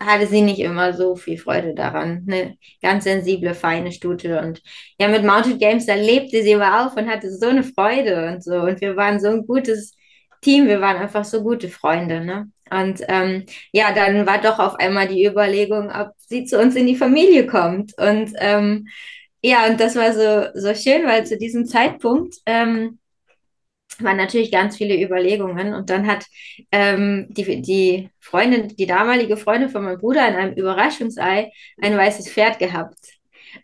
[0.00, 2.26] hatte sie nicht immer so viel Freude daran.
[2.26, 4.40] Eine ganz sensible, feine Stute.
[4.40, 4.60] Und
[4.98, 8.42] ja, mit Mounted Games, da lebte sie aber auf und hatte so eine Freude und
[8.42, 8.54] so.
[8.56, 9.94] Und wir waren so ein gutes
[10.40, 12.50] Team, wir waren einfach so gute Freunde, ne?
[12.70, 16.86] Und ähm, ja, dann war doch auf einmal die Überlegung, ob sie zu uns in
[16.86, 17.92] die Familie kommt.
[17.98, 18.88] Und ähm,
[19.42, 22.98] ja, und das war so, so schön, weil zu diesem Zeitpunkt ähm,
[23.98, 25.74] waren natürlich ganz viele Überlegungen.
[25.74, 26.24] Und dann hat
[26.70, 31.50] ähm, die, die Freundin, die damalige Freundin von meinem Bruder in einem Überraschungsei
[31.80, 32.98] ein weißes Pferd gehabt.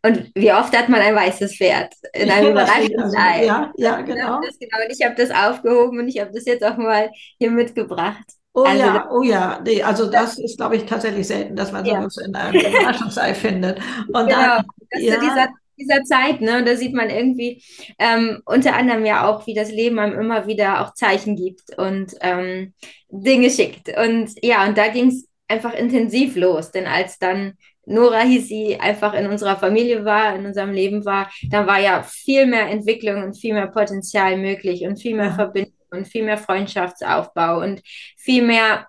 [0.02, 3.46] Und wie oft hat man ein weißes Pferd in einem Überraschungsei?
[3.46, 4.40] Ja, ja, genau.
[4.42, 4.82] Das, genau.
[4.84, 8.24] Und ich habe das aufgehoben und ich habe das jetzt auch mal hier mitgebracht.
[8.52, 11.84] Oh also, ja, oh ja, nee, also das ist, glaube ich, tatsächlich selten, dass man
[11.84, 12.00] ja.
[12.00, 13.78] sowas in einem Überraschungsei findet.
[14.08, 14.64] Und genau, dann,
[15.00, 15.20] ja.
[15.20, 16.58] dieser, dieser Zeit, ne?
[16.58, 17.62] Und da sieht man irgendwie
[17.98, 22.14] ähm, unter anderem ja auch, wie das Leben einem immer wieder auch Zeichen gibt und
[22.20, 22.74] ähm,
[23.08, 23.88] Dinge schickt.
[23.96, 27.54] Und ja, und da ging es einfach intensiv los, denn als dann
[27.86, 32.02] Nora hieß sie einfach in unserer Familie war, in unserem Leben war, da war ja
[32.02, 36.36] viel mehr Entwicklung und viel mehr Potenzial möglich und viel mehr Verbindung und viel mehr
[36.36, 37.80] Freundschaftsaufbau und
[38.16, 38.86] viel mehr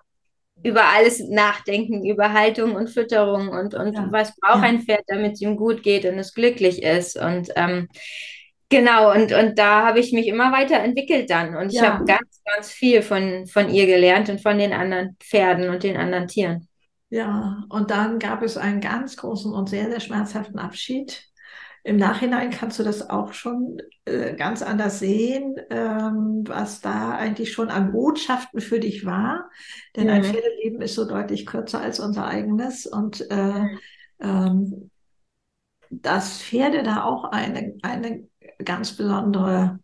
[0.62, 4.08] über alles nachdenken, über Haltung und Fütterung und, und ja.
[4.10, 4.68] was braucht ja.
[4.68, 7.16] ein Pferd, damit es ihm gut geht und es glücklich ist.
[7.16, 7.88] Und ähm,
[8.68, 11.56] genau, und, und da habe ich mich immer weiterentwickelt dann.
[11.56, 11.94] Und ich ja.
[11.94, 15.96] habe ganz, ganz viel von, von ihr gelernt und von den anderen Pferden und den
[15.96, 16.68] anderen Tieren.
[17.08, 21.29] Ja, und dann gab es einen ganz großen und sehr, sehr schmerzhaften Abschied
[21.82, 27.52] im Nachhinein kannst du das auch schon äh, ganz anders sehen, ähm, was da eigentlich
[27.52, 29.48] schon an Botschaften für dich war.
[29.96, 30.10] Denn mhm.
[30.10, 32.86] ein Pferdeleben ist so deutlich kürzer als unser eigenes.
[32.86, 33.78] Und äh, mhm.
[34.20, 34.90] ähm,
[35.90, 38.28] dass Pferde da auch eine, eine
[38.64, 39.80] ganz besondere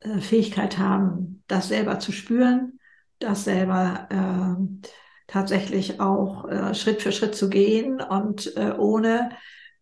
[0.00, 2.78] äh, Fähigkeit haben, das selber zu spüren,
[3.18, 4.90] das selber äh,
[5.26, 9.30] tatsächlich auch äh, Schritt für Schritt zu gehen und äh, ohne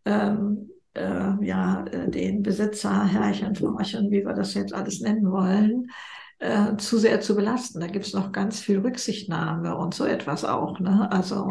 [0.04, 5.90] ähm, äh, ja, äh, den Besitzer, Herrchen, Frauchen, wie wir das jetzt alles nennen wollen,
[6.38, 7.80] äh, zu sehr zu belasten.
[7.80, 10.80] Da gibt es noch ganz viel Rücksichtnahme und so etwas auch.
[10.80, 11.08] Ne?
[11.10, 11.48] Also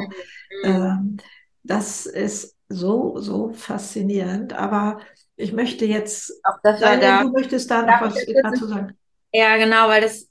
[0.63, 0.95] äh,
[1.63, 4.53] das ist so, so faszinierend.
[4.53, 4.99] Aber
[5.35, 8.97] ich möchte jetzt, auch das sagen, da, du möchtest da noch was dazu sagen.
[9.31, 10.29] Ja, genau, weil das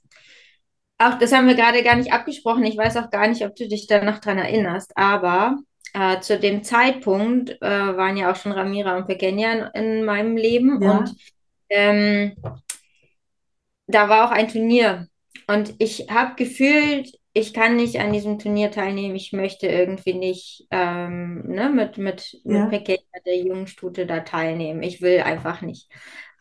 [1.01, 2.65] auch das haben wir gerade gar nicht abgesprochen.
[2.65, 5.57] Ich weiß auch gar nicht, ob du dich da noch dran erinnerst, aber
[5.93, 10.37] äh, zu dem Zeitpunkt äh, waren ja auch schon Ramira und Pequeña in, in meinem
[10.37, 10.97] Leben ja.
[10.97, 11.15] und
[11.69, 12.35] ähm,
[13.87, 15.07] da war auch ein Turnier
[15.49, 20.67] und ich habe gefühlt, ich kann nicht an diesem Turnier teilnehmen, ich möchte irgendwie nicht
[20.69, 22.65] ähm, ne, mit, mit, ja.
[22.65, 24.83] mit Pequeña, der Jungstute, da teilnehmen.
[24.83, 25.89] Ich will einfach nicht.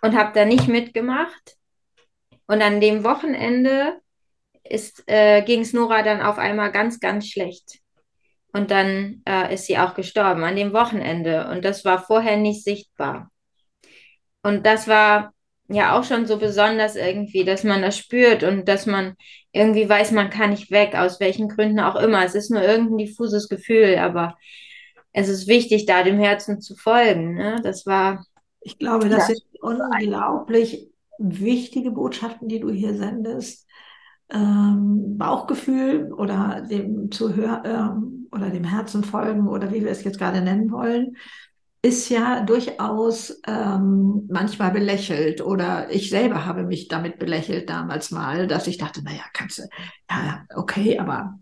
[0.03, 1.57] Und habe da nicht mitgemacht.
[2.47, 3.99] Und an dem Wochenende
[5.07, 7.79] äh, ging es Nora dann auf einmal ganz, ganz schlecht.
[8.53, 11.49] Und dann äh, ist sie auch gestorben an dem Wochenende.
[11.49, 13.31] Und das war vorher nicht sichtbar.
[14.43, 15.33] Und das war
[15.69, 19.15] ja auch schon so besonders irgendwie, dass man das spürt und dass man
[19.53, 22.25] irgendwie weiß, man kann nicht weg, aus welchen Gründen auch immer.
[22.25, 24.37] Es ist nur irgendein diffuses Gefühl, aber
[25.13, 27.35] es ist wichtig, da dem Herzen zu folgen.
[27.35, 27.61] Ne?
[27.63, 28.25] Das war.
[28.61, 33.68] Ich glaube, das, das sind unglaublich wichtige Botschaften, die du hier sendest
[34.31, 40.19] ähm, Bauchgefühl oder dem Zuhör ähm, oder dem Herzen folgen oder wie wir es jetzt
[40.19, 41.17] gerade nennen wollen,
[41.83, 45.41] ist ja durchaus ähm, manchmal belächelt.
[45.41, 49.63] Oder ich selber habe mich damit belächelt damals mal, dass ich dachte, naja, kannst du,
[50.11, 51.39] ja, okay, aber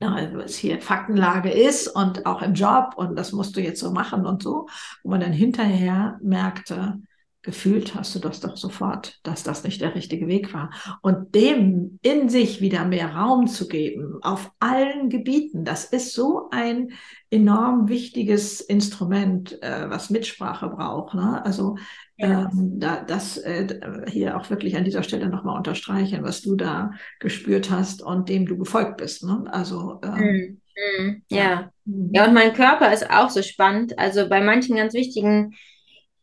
[0.00, 3.90] ja, was hier Faktenlage ist und auch im Job und das musst du jetzt so
[3.90, 4.68] machen und so,
[5.02, 7.00] wo man dann hinterher merkte,
[7.44, 10.70] gefühlt hast du das doch sofort, dass das nicht der richtige Weg war.
[11.02, 16.48] Und dem in sich wieder mehr Raum zu geben, auf allen Gebieten, das ist so
[16.50, 16.92] ein
[17.30, 21.14] enorm wichtiges Instrument, äh, was Mitsprache braucht.
[21.14, 21.44] Ne?
[21.44, 21.76] Also
[22.16, 22.50] ja.
[22.50, 26.92] ähm, da, das äh, hier auch wirklich an dieser Stelle nochmal unterstreichen, was du da
[27.20, 29.22] gespürt hast und dem du gefolgt bist.
[29.22, 29.44] Ne?
[29.50, 30.62] Also ähm,
[30.98, 31.22] mhm.
[31.28, 31.38] Ja.
[31.38, 31.70] ja.
[31.84, 32.10] Mhm.
[32.14, 33.98] Ja, und mein Körper ist auch so spannend.
[33.98, 35.54] Also bei manchen ganz wichtigen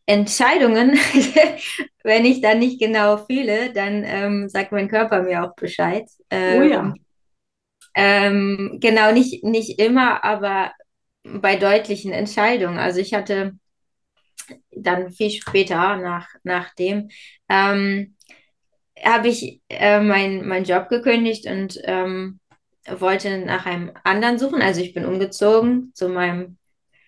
[0.06, 0.92] Entscheidungen,
[2.02, 6.08] wenn ich dann nicht genau fühle, dann ähm, sagt mein Körper mir auch Bescheid.
[6.30, 6.94] Ähm, oh ja.
[7.94, 10.72] Ähm, genau, nicht, nicht immer, aber
[11.22, 12.78] bei deutlichen Entscheidungen.
[12.78, 13.52] Also ich hatte
[14.70, 17.10] dann viel später, nach, nach dem,
[17.48, 18.16] ähm,
[19.02, 22.40] habe ich äh, meinen mein Job gekündigt und ähm,
[22.88, 24.62] wollte nach einem anderen suchen.
[24.62, 26.58] Also ich bin umgezogen zu meinem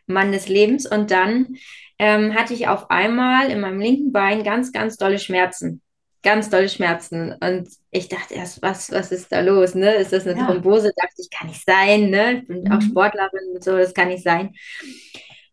[0.06, 1.56] Mann des Lebens und dann
[1.98, 5.80] ähm, hatte ich auf einmal in meinem linken Bein ganz, ganz dolle Schmerzen.
[6.22, 7.34] Ganz dolle Schmerzen.
[7.40, 9.74] Und ich dachte erst, was, was ist da los?
[9.74, 9.94] Ne?
[9.94, 10.46] Ist das eine ja.
[10.46, 10.92] Thrombose?
[10.96, 12.10] Dachte ich, kann nicht sein.
[12.10, 12.38] Ne?
[12.38, 12.72] Ich bin mhm.
[12.72, 14.54] auch Sportlerin und so, das kann nicht sein.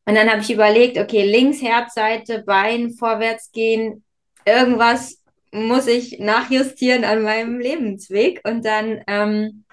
[0.05, 4.03] Und dann habe ich überlegt, okay, links Herzseite, Bein vorwärts gehen,
[4.45, 8.41] irgendwas muss ich nachjustieren an meinem Lebensweg.
[8.45, 9.65] Und dann ähm,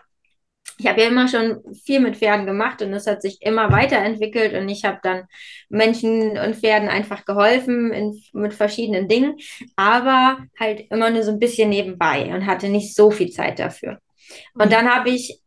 [0.78, 4.54] ich habe ja immer schon viel mit Pferden gemacht und es hat sich immer weiterentwickelt
[4.54, 5.24] und ich habe dann
[5.68, 9.36] Menschen und Pferden einfach geholfen in, mit verschiedenen Dingen,
[9.76, 13.98] aber halt immer nur so ein bisschen nebenbei und hatte nicht so viel Zeit dafür.
[14.54, 14.70] Und mhm.
[14.70, 15.40] dann habe ich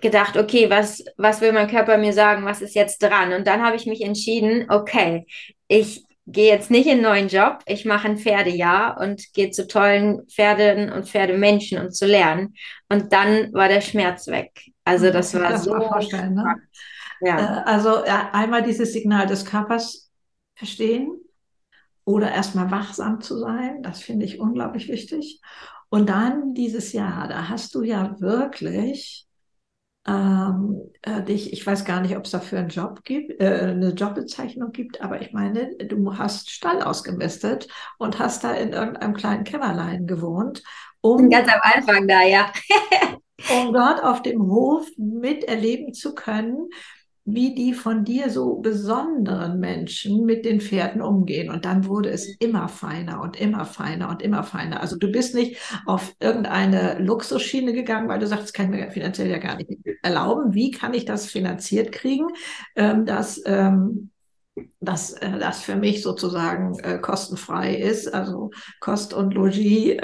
[0.00, 3.32] gedacht, okay, was, was will mein Körper mir sagen, was ist jetzt dran?
[3.32, 5.26] Und dann habe ich mich entschieden, okay,
[5.66, 9.66] ich gehe jetzt nicht in einen neuen Job, ich mache ein Pferdejahr und gehe zu
[9.66, 12.54] tollen Pferden und Pferdemenschen, um zu lernen.
[12.90, 14.50] Und dann war der Schmerz weg.
[14.84, 15.74] Also das, das war das so.
[15.74, 16.56] Vorstellen, ne?
[17.20, 17.38] ja.
[17.38, 20.10] Äh, also einmal dieses Signal des Körpers
[20.54, 21.20] verstehen
[22.04, 25.40] oder erstmal wachsam zu sein, das finde ich unglaublich wichtig.
[25.88, 29.26] Und dann dieses Jahr, da hast du ja wirklich
[30.06, 33.90] ähm, äh, dich, ich weiß gar nicht, ob es dafür einen Job gibt, äh, eine
[33.90, 37.68] Jobbezeichnung gibt, aber ich meine, du hast Stall ausgemistet
[37.98, 40.62] und hast da in irgendeinem kleinen Kämmerlein gewohnt.
[41.00, 42.52] Um, Ganz am Anfang da, ja.
[43.50, 46.68] um dort auf dem Hof miterleben zu können,
[47.26, 51.50] wie die von dir so besonderen Menschen mit den Pferden umgehen.
[51.50, 54.80] Und dann wurde es immer feiner und immer feiner und immer feiner.
[54.80, 58.90] Also du bist nicht auf irgendeine Luxusschiene gegangen, weil du sagst, das kann ich mir
[58.90, 59.70] finanziell ja gar nicht
[60.02, 60.52] erlauben.
[60.52, 62.26] Wie kann ich das finanziert kriegen,
[62.76, 64.10] ähm, dass ähm,
[64.80, 69.96] dass äh, das für mich sozusagen äh, kostenfrei ist, also Kost und Logis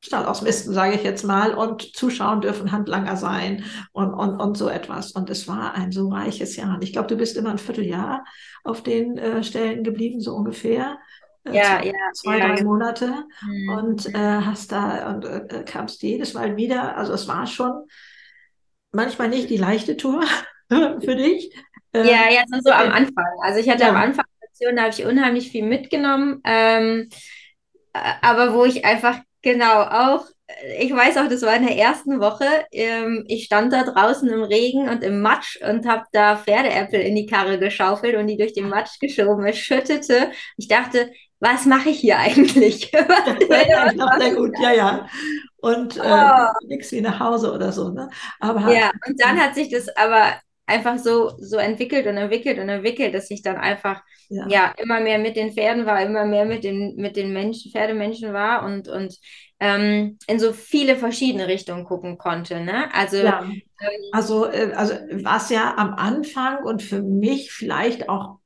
[0.00, 4.40] äh, gegen Stall ausmisten, sage ich jetzt mal, und zuschauen dürfen Handlanger sein und, und,
[4.40, 5.12] und so etwas.
[5.12, 6.74] Und es war ein so reiches Jahr.
[6.74, 8.24] Und ich glaube, du bist immer ein Vierteljahr
[8.64, 10.98] auf den äh, Stellen geblieben, so ungefähr.
[11.44, 12.64] Äh, ja, zwei, ja, zwei ja, drei ja.
[12.64, 13.68] Monate mhm.
[13.70, 16.96] und äh, hast da und äh, kamst jedes Mal wieder.
[16.96, 17.86] Also es war schon
[18.92, 20.22] manchmal nicht die leichte Tour
[20.68, 21.54] für dich.
[21.92, 23.24] Ähm, ja, ja, so am Anfang.
[23.42, 24.24] Also ich hatte am Anfang
[24.60, 26.42] da habe ich unheimlich viel mitgenommen.
[26.44, 27.08] Ähm,
[27.92, 30.26] aber wo ich einfach Genau, auch,
[30.78, 32.44] ich weiß auch, das war in der ersten Woche.
[32.72, 37.14] Ähm, ich stand da draußen im Regen und im Matsch und habe da Pferdeäpfel in
[37.14, 39.46] die Karre geschaufelt und die durch den Matsch geschoben.
[39.46, 40.30] Es schüttete.
[40.56, 42.90] Ich dachte, was mache ich hier eigentlich?
[43.48, 45.06] ja, ja, sehr gut, ja, ja.
[45.56, 46.66] Und äh, oh.
[46.66, 48.10] nichts wie nach Hause oder so, ne?
[48.38, 50.34] Aber ja, und dann hat sich das aber
[50.70, 54.46] einfach so, so entwickelt und entwickelt und entwickelt, dass ich dann einfach ja.
[54.48, 58.32] ja immer mehr mit den Pferden war, immer mehr mit den, mit den Menschen, Pferdemenschen
[58.32, 59.16] war und, und
[59.58, 62.60] ähm, in so viele verschiedene Richtungen gucken konnte.
[62.60, 62.92] Ne?
[62.94, 63.42] Also, ja.
[63.42, 63.62] ähm,
[64.12, 68.39] also, äh, also was ja am Anfang und für mich vielleicht auch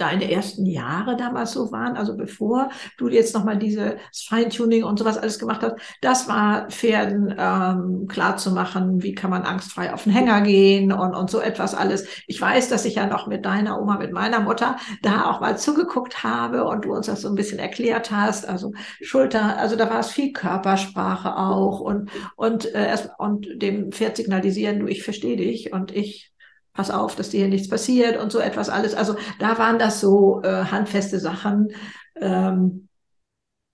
[0.00, 3.94] deine ersten Jahre damals so waren, also bevor du jetzt nochmal dieses
[4.26, 9.30] Feintuning und sowas alles gemacht hast, das war Pferden ähm, klar zu machen, wie kann
[9.30, 12.06] man angstfrei auf den Hänger gehen und, und so etwas alles.
[12.26, 15.58] Ich weiß, dass ich ja noch mit deiner Oma, mit meiner Mutter da auch mal
[15.58, 19.90] zugeguckt habe und du uns das so ein bisschen erklärt hast, also Schulter, also da
[19.90, 25.36] war es viel Körpersprache auch und, und, äh, und dem Pferd signalisieren, du, ich verstehe
[25.36, 26.32] dich und ich
[26.78, 28.94] pass auf, dass dir hier nichts passiert und so etwas alles.
[28.94, 31.72] Also da waren das so äh, handfeste Sachen,
[32.20, 32.88] ähm,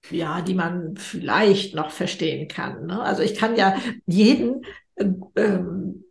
[0.09, 2.87] ja, die man vielleicht noch verstehen kann.
[2.87, 2.99] Ne?
[2.99, 4.63] Also ich kann ja jeden
[4.95, 5.05] äh,
[5.37, 6.05] ähm,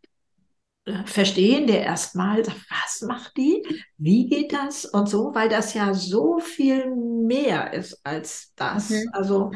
[1.06, 3.66] verstehen, der erstmal sagt, was macht die?
[3.98, 4.86] Wie geht das?
[4.86, 8.92] Und so, weil das ja so viel mehr ist als das.
[8.92, 9.10] Mhm.
[9.14, 9.52] Also,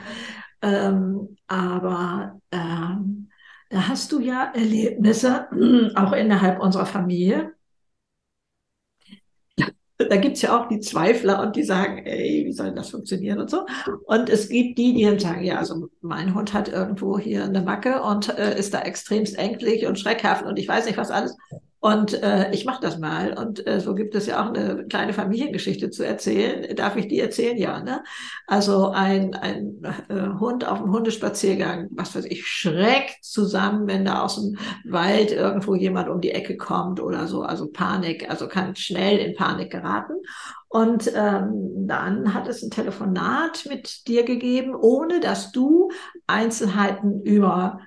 [0.64, 3.30] ähm, aber ähm,
[3.70, 5.48] da hast du ja Erlebnisse,
[5.96, 7.54] auch innerhalb unserer Familie.
[10.00, 13.40] Da gibt es ja auch die Zweifler und die sagen, ey, wie soll das funktionieren
[13.40, 13.66] und so.
[14.06, 17.62] Und es gibt die, die dann sagen, ja, also mein Hund hat irgendwo hier eine
[17.62, 21.36] Macke und äh, ist da extremst ängstlich und schreckhaft und ich weiß nicht was alles.
[21.88, 23.32] Und äh, ich mache das mal.
[23.32, 26.76] Und äh, so gibt es ja auch eine kleine Familiengeschichte zu erzählen.
[26.76, 27.58] Darf ich die erzählen?
[27.58, 27.80] Ja.
[27.80, 28.04] Ne?
[28.46, 34.24] Also ein, ein äh, Hund auf dem Hundespaziergang, was weiß ich, schreckt zusammen, wenn da
[34.24, 37.44] aus dem Wald irgendwo jemand um die Ecke kommt oder so.
[37.44, 40.16] Also Panik, also kann schnell in Panik geraten.
[40.68, 45.90] Und ähm, dann hat es ein Telefonat mit dir gegeben, ohne dass du
[46.28, 47.80] Einzelheiten über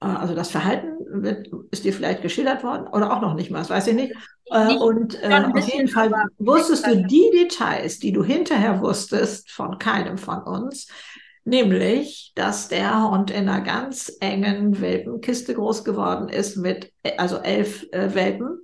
[0.00, 3.70] also das Verhalten wird, ist dir vielleicht geschildert worden oder auch noch nicht mal, das
[3.70, 4.14] weiß ich nicht.
[4.50, 9.78] Äh, und äh, auf jeden Fall wusstest du die Details, die du hinterher wusstest von
[9.78, 10.88] keinem von uns,
[11.44, 17.86] nämlich, dass der Hund in einer ganz engen Welpenkiste groß geworden ist mit also elf
[17.92, 18.60] äh, Welpen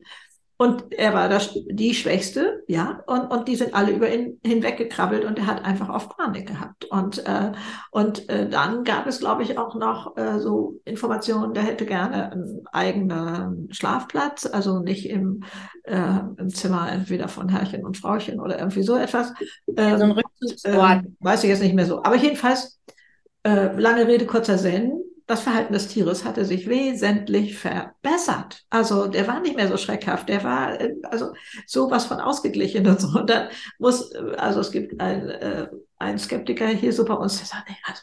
[0.56, 5.24] und er war das, die Schwächste, ja, und, und die sind alle über ihn hinweggekrabbelt
[5.24, 6.84] und er hat einfach auf Panik gehabt.
[6.84, 7.52] Und, äh,
[7.90, 12.32] und äh, dann gab es, glaube ich, auch noch äh, so Informationen, der hätte gerne
[12.32, 15.42] einen eigenen Schlafplatz, also nicht im,
[15.84, 19.32] äh, im Zimmer entweder von Herrchen und Frauchen oder irgendwie so etwas.
[19.76, 21.04] Ähm, so ein Rückzugsort.
[21.04, 22.02] Äh, weiß ich jetzt nicht mehr so.
[22.04, 22.78] Aber jedenfalls,
[23.42, 28.64] äh, lange Rede, kurzer Sinn das Verhalten des Tieres hatte sich wesentlich verbessert.
[28.70, 31.32] Also der war nicht mehr so schreckhaft, der war äh, also
[31.66, 33.18] sowas von ausgeglichen und so.
[33.18, 37.46] Und dann muss, also es gibt ein, äh, einen Skeptiker hier so bei uns, der
[37.46, 38.02] sagt, nee, also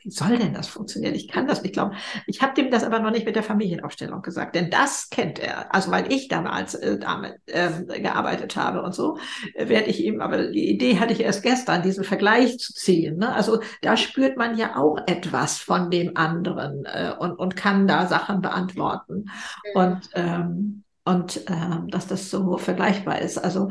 [0.00, 1.14] wie soll denn das funktionieren?
[1.14, 1.96] Ich kann das nicht glauben.
[2.26, 5.74] Ich habe dem das aber noch nicht mit der Familienaufstellung gesagt, denn das kennt er.
[5.74, 9.18] Also weil ich damals äh, damit ähm, gearbeitet habe und so,
[9.54, 13.18] äh, werde ich ihm, aber die Idee hatte ich erst gestern, diesen Vergleich zu ziehen.
[13.18, 13.32] Ne?
[13.32, 18.06] Also da spürt man ja auch etwas von dem anderen äh, und, und kann da
[18.06, 19.26] Sachen beantworten.
[19.74, 23.38] Und, ähm, und ähm, dass das so vergleichbar ist.
[23.38, 23.68] Also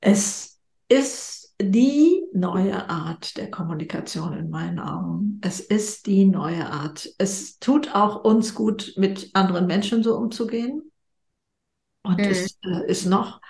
[0.00, 5.40] es ist die neue Art der Kommunikation in meinen Augen.
[5.42, 7.08] Es ist die neue Art.
[7.18, 10.90] Es tut auch uns gut, mit anderen Menschen so umzugehen.
[12.02, 12.24] Und mhm.
[12.24, 13.40] es äh, ist noch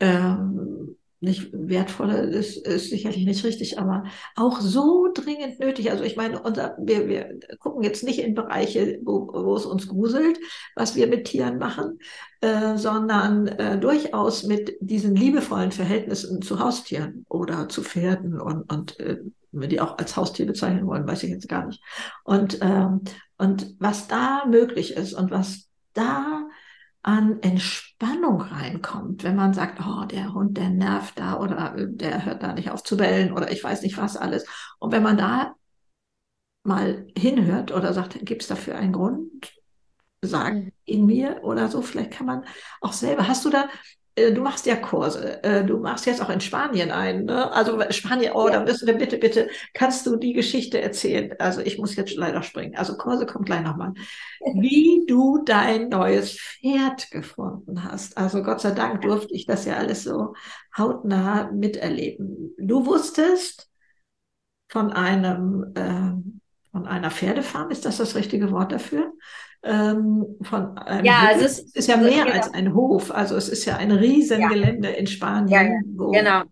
[0.00, 4.04] ähm, nicht wertvoller ist, ist sicherlich nicht richtig, aber
[4.34, 5.90] auch so dringend nötig.
[5.90, 9.88] Also ich meine, unser, wir, wir gucken jetzt nicht in Bereiche, wo, wo es uns
[9.88, 10.38] gruselt,
[10.74, 11.98] was wir mit Tieren machen,
[12.40, 18.98] äh, sondern äh, durchaus mit diesen liebevollen Verhältnissen zu Haustieren oder zu Pferden und, und
[18.98, 19.18] äh,
[19.52, 21.82] wir die auch als Haustier bezeichnen wollen, weiß ich jetzt gar nicht.
[22.24, 23.02] Und, ähm,
[23.38, 26.48] und was da möglich ist und was da
[27.02, 32.42] an Entspannung reinkommt, wenn man sagt, oh, der Hund, der nervt da oder der hört
[32.42, 34.44] da nicht auf zu bellen oder ich weiß nicht was alles.
[34.78, 35.54] Und wenn man da
[36.64, 39.52] mal hinhört oder sagt, gibt es dafür einen Grund,
[40.24, 40.72] sagen mhm.
[40.84, 42.44] in mir oder so, vielleicht kann man
[42.80, 43.68] auch selber, hast du da äh,
[44.16, 47.50] du machst ja Kurse, äh, du machst jetzt auch in Spanien ein, ne?
[47.52, 48.54] Also Spanien, oh, ja.
[48.54, 51.34] da müssen wir bitte, bitte, kannst du die Geschichte erzählen?
[51.38, 52.76] Also ich muss jetzt leider springen.
[52.76, 53.94] Also Kurse kommt gleich nochmal.
[54.54, 58.18] Wie du dein neues Pferd gefunden hast.
[58.18, 60.34] Also Gott sei Dank durfte ich das ja alles so
[60.76, 62.54] hautnah miterleben.
[62.58, 63.70] Du wusstest
[64.68, 69.12] von einem, äh, von einer Pferdefarm, ist das das richtige Wort dafür?
[69.64, 71.28] Ähm, von einem ja, Hof.
[71.28, 72.36] also es ist ja mehr genau.
[72.36, 73.10] als ein Hof.
[73.10, 74.94] Also es ist ja ein Riesengelände ja.
[74.96, 75.96] in Spanien.
[75.98, 76.42] Ja, genau.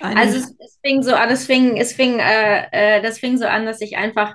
[0.00, 3.46] Also es, es, fing so an, es fing, es fing, äh, äh, das fing so
[3.46, 4.34] an, dass ich einfach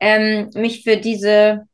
[0.00, 1.66] ähm, mich für diese,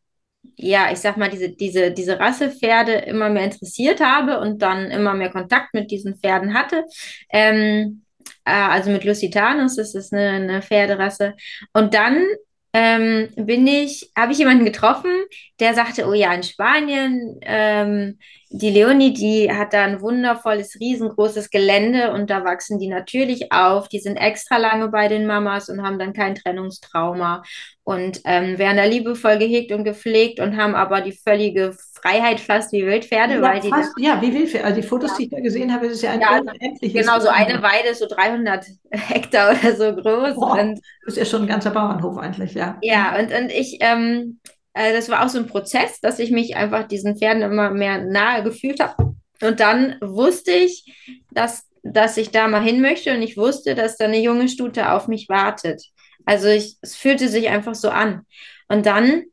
[0.56, 5.14] ja, ich sag mal, diese, diese, diese Rassepferde immer mehr interessiert habe und dann immer
[5.14, 6.84] mehr Kontakt mit diesen Pferden hatte.
[7.30, 8.02] Ähm,
[8.44, 11.34] äh, also mit Lusitanus, das ist eine, eine Pferderasse.
[11.72, 12.24] Und dann
[12.72, 15.10] ähm, bin ich, habe ich jemanden getroffen,
[15.58, 18.18] der sagte, oh ja, in Spanien, ähm,
[18.50, 23.88] die Leonie, die hat da ein wundervolles, riesengroßes Gelände und da wachsen die natürlich auf.
[23.88, 27.42] Die sind extra lange bei den Mamas und haben dann kein Trennungstrauma
[27.84, 32.72] und ähm, werden da liebevoll gehegt und gepflegt und haben aber die völlige Freiheit fast
[32.72, 33.34] wie Wildpferde.
[33.34, 34.66] Ja, weil die fast, ja wie Wildpferde.
[34.66, 35.16] Also die Fotos, ja.
[35.16, 37.00] die ich da gesehen habe, ist ja ein ja, unendliches.
[37.00, 40.34] Genau, so eine Weide so 300 Hektar oder so groß.
[40.34, 42.78] Boah, und, das ist ja schon ein ganzer Bauernhof eigentlich, ja.
[42.82, 44.40] Ja, und, und ich, ähm,
[44.74, 47.98] äh, das war auch so ein Prozess, dass ich mich einfach diesen Pferden immer mehr
[47.98, 49.14] nahe gefühlt habe.
[49.42, 50.84] Und dann wusste ich,
[51.30, 54.92] dass, dass ich da mal hin möchte und ich wusste, dass da eine junge Stute
[54.92, 55.82] auf mich wartet.
[56.26, 58.26] Also ich, es fühlte sich einfach so an.
[58.68, 59.24] Und dann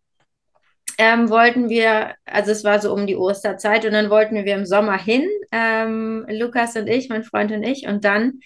[0.98, 4.66] ähm, wollten wir, also es war so um die Osterzeit und dann wollten wir im
[4.66, 7.88] Sommer hin, ähm, Lukas und ich, mein Freund und ich.
[7.88, 8.40] Und dann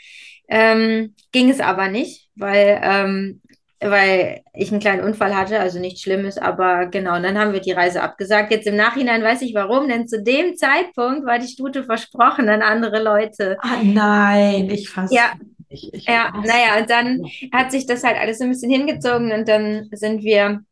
[0.50, 3.42] ähm, ging es aber nicht, weil, ähm,
[3.80, 7.62] weil ich einen kleinen Unfall hatte, also nichts Schlimmes, aber genau, und dann haben wir
[7.62, 8.52] die Reise abgesagt.
[8.52, 12.62] Jetzt im Nachhinein weiß ich warum, denn zu dem Zeitpunkt war die Stute versprochen an
[12.62, 13.58] andere Leute.
[13.62, 15.16] Ah, nein, ich fasse.
[15.16, 15.34] Ja,
[15.70, 17.24] ich, ich ja, naja, und dann
[17.54, 20.64] hat sich das halt alles so ein bisschen hingezogen und dann sind wir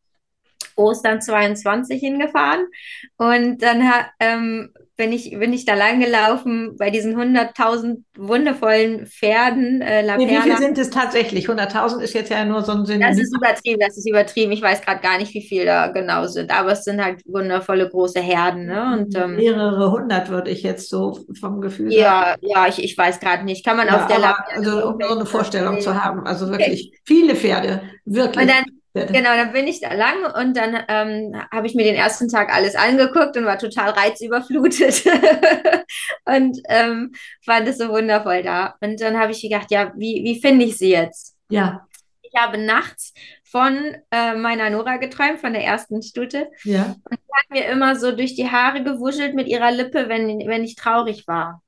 [0.79, 2.65] Ostern 22 hingefahren
[3.17, 3.83] und dann
[4.19, 9.81] ähm, bin ich, bin ich da lang gelaufen bei diesen 100.000 wundervollen Pferden.
[9.81, 11.47] Äh, nee, wie viel sind es tatsächlich?
[11.47, 12.99] 100.000 ist jetzt ja nur so ein Sinn.
[12.99, 14.51] Das ist übertrieben, das ist übertrieben.
[14.51, 17.89] Ich weiß gerade gar nicht, wie viel da genau sind, aber es sind halt wundervolle
[17.89, 18.65] große Herden.
[18.65, 18.99] Ne?
[18.99, 22.41] Und, ähm, Mehrere hundert würde ich jetzt so vom Gefühl Ja, sagen.
[22.41, 23.65] ja, ich, ich weiß gerade nicht.
[23.65, 26.27] Kann man ja, auf der La Also um so eine Vorstellung zu haben.
[26.27, 27.01] Also wirklich okay.
[27.05, 28.41] viele Pferde, wirklich.
[28.41, 31.95] Und dann Genau, dann bin ich da lang und dann ähm, habe ich mir den
[31.95, 35.05] ersten Tag alles angeguckt und war total reizüberflutet
[36.25, 37.13] und ähm,
[37.45, 38.75] fand es so wundervoll da.
[38.81, 41.35] Und dann habe ich gedacht, ja, wie, wie finde ich sie jetzt?
[41.49, 41.85] Ja.
[42.21, 46.49] Ich habe nachts von äh, meiner Nora geträumt, von der ersten Stute.
[46.63, 46.95] Ja.
[47.09, 50.63] Und die hat mir immer so durch die Haare gewuschelt mit ihrer Lippe, wenn, wenn
[50.63, 51.61] ich traurig war.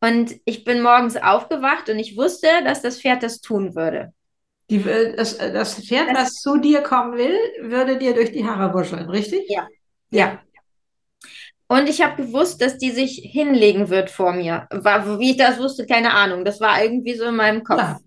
[0.00, 4.12] Und ich bin morgens aufgewacht und ich wusste, dass das Pferd das tun würde.
[4.72, 8.72] Die, das, das Pferd, das, was zu dir kommen will, würde dir durch die Haare
[8.72, 9.42] wuscheln, richtig?
[9.48, 9.68] Ja.
[10.10, 10.40] Ja.
[11.68, 14.66] Und ich habe gewusst, dass die sich hinlegen wird vor mir.
[14.70, 16.46] War, wie ich das wusste, keine Ahnung.
[16.46, 17.80] Das war irgendwie so in meinem Kopf.
[17.80, 17.98] Ja.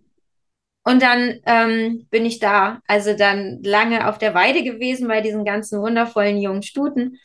[0.83, 5.45] Und dann ähm, bin ich da, also dann lange auf der Weide gewesen bei diesen
[5.45, 7.19] ganzen wundervollen jungen Stuten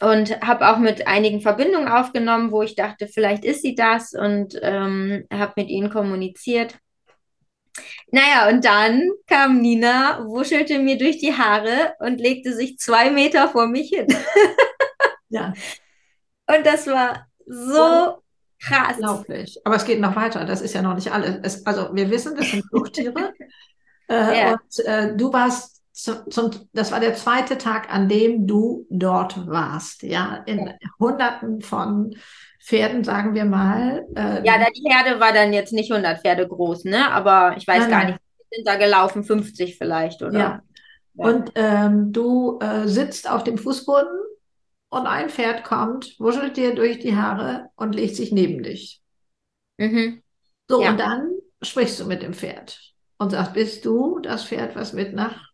[0.00, 4.58] und habe auch mit einigen Verbindungen aufgenommen, wo ich dachte, vielleicht ist sie das und
[4.62, 6.78] ähm, habe mit ihnen kommuniziert.
[8.14, 13.48] Naja, und dann kam Nina, wuschelte mir durch die Haare und legte sich zwei Meter
[13.48, 14.06] vor mich hin.
[15.30, 15.54] ja.
[16.46, 18.22] Und das war so
[18.62, 18.96] krass.
[18.96, 19.58] Unglaublich.
[19.64, 20.44] Aber es geht noch weiter.
[20.44, 21.38] Das ist ja noch nicht alles.
[21.42, 23.32] Es, also wir wissen, das sind Fluchttiere.
[24.08, 24.52] äh, ja.
[24.52, 29.46] Und äh, du warst zum, zum, das war der zweite Tag, an dem du dort
[29.46, 30.02] warst.
[30.02, 30.70] Ja, in.
[30.98, 32.14] Hunderten von
[32.62, 34.06] Pferden, sagen wir mal.
[34.14, 37.10] Äh, ja, die Herde war dann jetzt nicht 100 Pferde groß, ne?
[37.10, 38.18] Aber ich weiß nein, gar nicht,
[38.52, 40.38] sind da gelaufen 50 vielleicht, oder?
[40.38, 40.62] Ja.
[41.14, 41.26] ja.
[41.26, 44.16] Und ähm, du äh, sitzt auf dem Fußboden
[44.90, 49.00] und ein Pferd kommt, wuschelt dir durch die Haare und legt sich neben dich.
[49.78, 50.22] Mhm.
[50.68, 50.90] So, ja.
[50.90, 51.30] und dann
[51.62, 52.78] sprichst du mit dem Pferd
[53.18, 55.50] und sagst, bist du das Pferd, was mit nach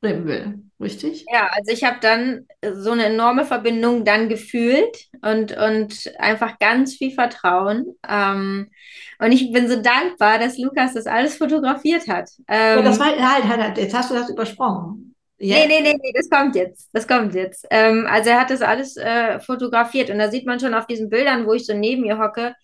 [0.00, 1.24] Bremen will, richtig?
[1.32, 6.94] Ja, also ich habe dann so eine enorme Verbindung dann gefühlt und, und einfach ganz
[6.96, 7.96] viel Vertrauen.
[8.08, 8.70] Ähm,
[9.18, 12.30] und ich bin so dankbar, dass Lukas das alles fotografiert hat.
[12.46, 15.14] Ähm, ja, das war, halt, halt, jetzt hast du das übersprungen.
[15.40, 15.66] Yeah.
[15.66, 16.88] Nee, nee, nee, nee, das kommt jetzt.
[16.92, 17.64] Das kommt jetzt.
[17.70, 21.08] Ähm, also er hat das alles äh, fotografiert und da sieht man schon auf diesen
[21.08, 22.54] Bildern, wo ich so neben ihr hocke,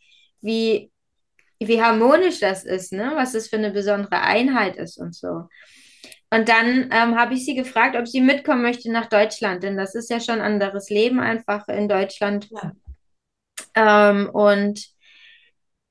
[0.40, 0.90] wie,
[1.60, 3.12] wie harmonisch das ist, ne?
[3.14, 5.48] Was das für eine besondere Einheit ist und so.
[6.34, 9.94] Und dann ähm, habe ich sie gefragt, ob sie mitkommen möchte nach Deutschland, denn das
[9.94, 12.48] ist ja schon ein anderes Leben einfach in Deutschland.
[12.50, 14.10] Ja.
[14.10, 14.84] Ähm, und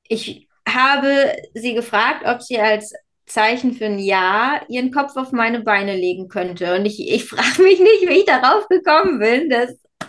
[0.05, 2.93] ich habe sie gefragt, ob sie als
[3.25, 6.75] Zeichen für ein Ja ihren Kopf auf meine Beine legen könnte.
[6.75, 9.49] Und ich, ich frage mich nicht, wie ich darauf gekommen bin.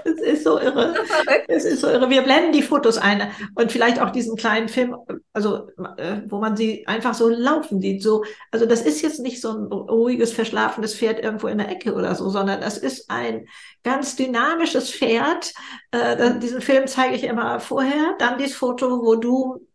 [0.05, 0.95] Das ist so irre.
[1.49, 2.11] Es ist so irre.
[2.11, 4.97] Wir blenden die Fotos ein und vielleicht auch diesen kleinen Film,
[5.33, 8.03] also äh, wo man sie einfach so laufen sieht.
[8.03, 11.95] So, also das ist jetzt nicht so ein ruhiges, verschlafenes Pferd irgendwo in der Ecke
[11.95, 13.47] oder so, sondern das ist ein
[13.83, 15.53] ganz dynamisches Pferd.
[15.91, 18.15] Äh, diesen Film zeige ich immer vorher.
[18.19, 19.67] Dann dieses Foto, wo du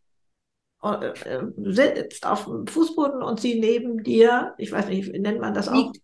[0.82, 5.54] äh, äh, sitzt auf dem Fußboden und sie neben dir, ich weiß nicht, nennt man
[5.54, 6.02] das auch, liegt,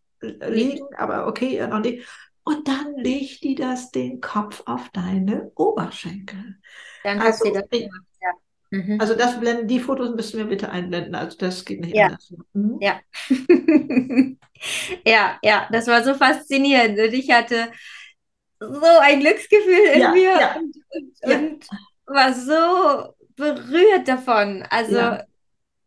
[0.50, 2.06] liegen, aber okay, noch nicht.
[2.46, 6.58] Und dann legt die das den Kopf auf deine Oberschenkel.
[7.04, 8.30] Dann also, hast du das gemacht, ja.
[8.70, 9.02] Mhm.
[9.02, 11.16] Also das blenden, die Fotos müssen wir bitte einblenden.
[11.16, 12.06] Also das geht nicht ja.
[12.06, 12.34] anders.
[12.54, 12.78] Mhm.
[12.82, 13.00] Ja.
[15.06, 17.00] ja, ja, das war so faszinierend.
[17.00, 17.72] Und ich hatte
[18.60, 20.56] so ein Glücksgefühl in ja, mir ja.
[20.56, 21.68] und, und, und
[22.06, 24.64] war so berührt davon.
[24.70, 25.18] Also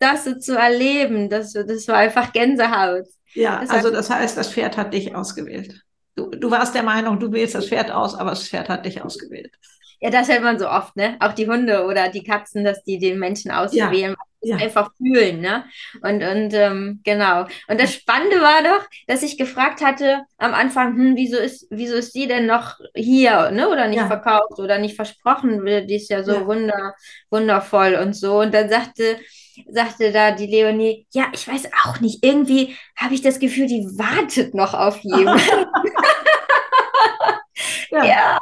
[0.01, 3.07] das so zu erleben, das, das war einfach Gänsehaut.
[3.35, 5.85] Ja, das also das heißt, das Pferd hat dich ausgewählt.
[6.19, 9.01] Du, du warst der Meinung, du wählst das Pferd aus, aber das Pferd hat dich
[9.01, 9.53] ausgewählt.
[10.01, 11.17] Ja, das hört man so oft, ne?
[11.21, 14.17] Auch die Hunde oder die Katzen, dass die den Menschen auswählen.
[14.41, 14.57] Ja.
[14.57, 15.65] Einfach fühlen, ne?
[16.03, 17.47] Und, und ähm, genau.
[17.69, 21.95] Und das Spannende war doch, dass ich gefragt hatte am Anfang, hm, wieso ist, wieso
[21.95, 23.69] ist die denn noch hier, ne?
[23.69, 24.07] Oder nicht ja.
[24.09, 25.65] verkauft oder nicht versprochen?
[25.87, 26.47] Die ist ja so ja.
[26.47, 26.95] Wunder,
[27.31, 28.41] wundervoll und so.
[28.41, 29.19] Und dann sagte,
[29.69, 33.85] sagte da die Leonie, ja, ich weiß auch nicht, irgendwie habe ich das Gefühl, die
[33.97, 35.67] wartet noch auf jemanden.
[37.91, 38.05] Ja.
[38.05, 38.41] ja.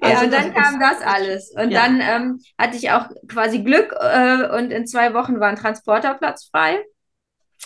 [0.00, 1.52] Also und dann kam das alles.
[1.52, 1.82] Und ja.
[1.82, 6.48] dann ähm, hatte ich auch quasi Glück äh, und in zwei Wochen war ein Transporterplatz
[6.50, 6.82] frei.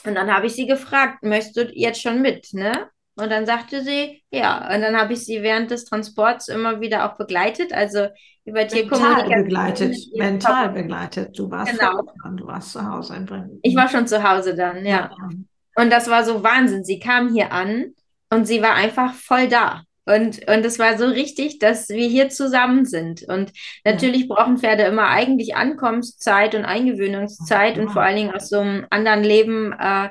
[0.04, 2.88] Und dann habe ich sie gefragt, möchtest du jetzt schon mit, ne?
[3.16, 4.72] Und dann sagte sie, ja.
[4.74, 8.08] Und dann habe ich sie während des Transports immer wieder auch begleitet, also
[8.44, 9.28] über Tierkommunikation.
[9.28, 11.38] Mental begleitet, mental begleitet.
[11.38, 12.02] Du warst genau.
[12.22, 13.60] Dran, du warst zu Hause in Bremen.
[13.62, 15.10] Ich war schon zu Hause dann, ja.
[15.10, 15.28] ja.
[15.76, 16.84] Und das war so Wahnsinn.
[16.84, 17.94] Sie kam hier an
[18.30, 19.82] und sie war einfach voll da.
[20.06, 23.22] Und, und es war so richtig, dass wir hier zusammen sind.
[23.22, 23.52] Und
[23.84, 24.34] natürlich ja.
[24.34, 27.82] brauchen Pferde immer eigentlich Ankommenszeit und Eingewöhnungszeit ja.
[27.82, 29.72] und vor allen Dingen aus so einem anderen Leben.
[29.78, 30.08] Äh,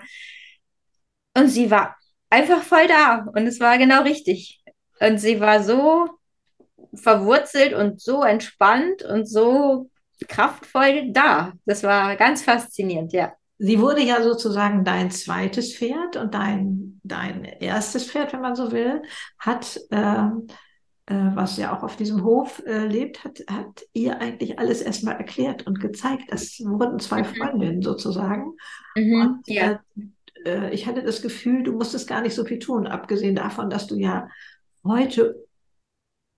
[1.35, 1.97] und sie war
[2.29, 3.25] einfach voll da.
[3.33, 4.61] Und es war genau richtig.
[4.99, 6.09] Und sie war so
[6.93, 9.89] verwurzelt und so entspannt und so
[10.27, 11.53] kraftvoll da.
[11.65, 13.33] Das war ganz faszinierend, ja.
[13.61, 18.71] Sie wurde ja sozusagen dein zweites Pferd und dein, dein erstes Pferd, wenn man so
[18.71, 19.01] will,
[19.37, 20.27] hat, äh,
[21.07, 25.17] äh, was ja auch auf diesem Hof äh, lebt, hat, hat ihr eigentlich alles erstmal
[25.17, 26.23] erklärt und gezeigt.
[26.29, 27.25] Das wurden zwei mhm.
[27.25, 28.53] Freundinnen sozusagen.
[28.95, 29.71] Mhm, und ja.
[29.71, 29.79] Äh,
[30.45, 33.87] äh, ich hatte das Gefühl, du musstest gar nicht so viel tun, abgesehen davon, dass
[33.87, 34.29] du ja
[34.85, 35.45] heute,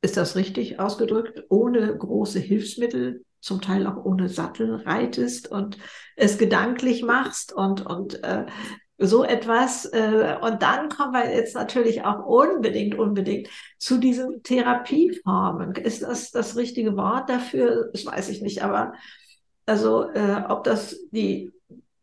[0.04, 5.78] ist das richtig ausgedrückt, ohne große Hilfsmittel zum Teil auch ohne Sattel reitest und
[6.16, 8.46] es gedanklich machst und, und äh,
[8.98, 9.86] so etwas.
[9.86, 15.76] Äh, und dann kommen wir jetzt natürlich auch unbedingt, unbedingt zu diesen Therapieformen.
[15.76, 17.90] Ist das das richtige Wort dafür?
[17.92, 18.94] Das weiß ich nicht, aber
[19.66, 21.52] also äh, ob das die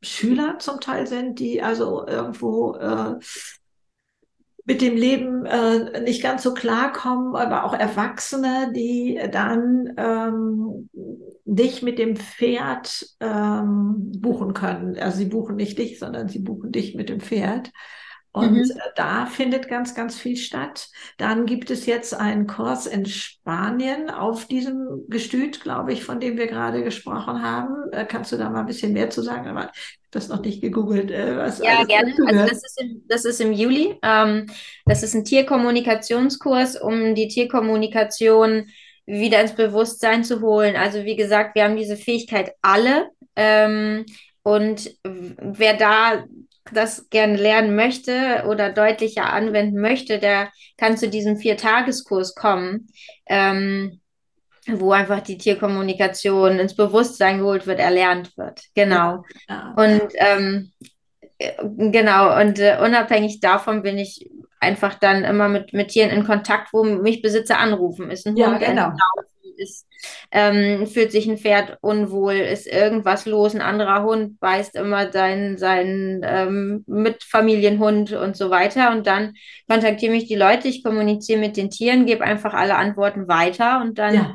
[0.02, 3.16] Schüler zum Teil sind, die also irgendwo äh,
[4.68, 10.90] mit dem Leben äh, nicht ganz so klarkommen, aber auch Erwachsene, die dann ähm,
[11.46, 14.98] dich mit dem Pferd ähm, buchen können.
[14.98, 17.72] Also sie buchen nicht dich, sondern sie buchen dich mit dem Pferd.
[18.38, 18.72] Und mhm.
[18.94, 20.88] da findet ganz, ganz viel statt.
[21.16, 26.36] Dann gibt es jetzt einen Kurs in Spanien auf diesem Gestüt, glaube ich, von dem
[26.36, 27.90] wir gerade gesprochen haben.
[27.92, 29.48] Äh, kannst du da mal ein bisschen mehr zu sagen?
[29.48, 29.72] Aber ich habe
[30.12, 31.10] das noch nicht gegoogelt.
[31.10, 32.14] Äh, ja, gerne.
[32.26, 33.98] Also das ist, im, das ist im Juli.
[34.02, 34.46] Ähm,
[34.86, 38.68] das ist ein Tierkommunikationskurs, um die Tierkommunikation
[39.04, 40.76] wieder ins Bewusstsein zu holen.
[40.76, 43.08] Also wie gesagt, wir haben diese Fähigkeit alle.
[43.34, 44.06] Ähm,
[44.42, 46.24] und wer da
[46.72, 52.88] das gerne lernen möchte oder deutlicher anwenden möchte, der kann zu diesem Viertageskurs kommen,
[53.26, 54.00] ähm,
[54.66, 58.60] wo einfach die Tierkommunikation ins Bewusstsein geholt wird, erlernt wird.
[58.74, 59.24] Genau.
[59.48, 59.74] Ja.
[59.76, 60.72] Und ähm,
[61.90, 64.28] genau, und äh, unabhängig davon bin ich
[64.60, 68.10] einfach dann immer mit, mit Tieren in Kontakt, wo mich Besitzer anrufen.
[68.10, 68.92] Ist ein ja, Hund genau
[69.58, 69.86] ist,
[70.30, 75.58] ähm, fühlt sich ein Pferd unwohl, ist irgendwas los, ein anderer Hund beißt immer seinen,
[75.58, 78.92] seinen ähm, Mitfamilienhund und so weiter.
[78.92, 79.34] Und dann
[79.68, 83.98] kontaktieren mich die Leute, ich kommuniziere mit den Tieren, gebe einfach alle Antworten weiter und
[83.98, 84.14] dann.
[84.14, 84.34] Ja.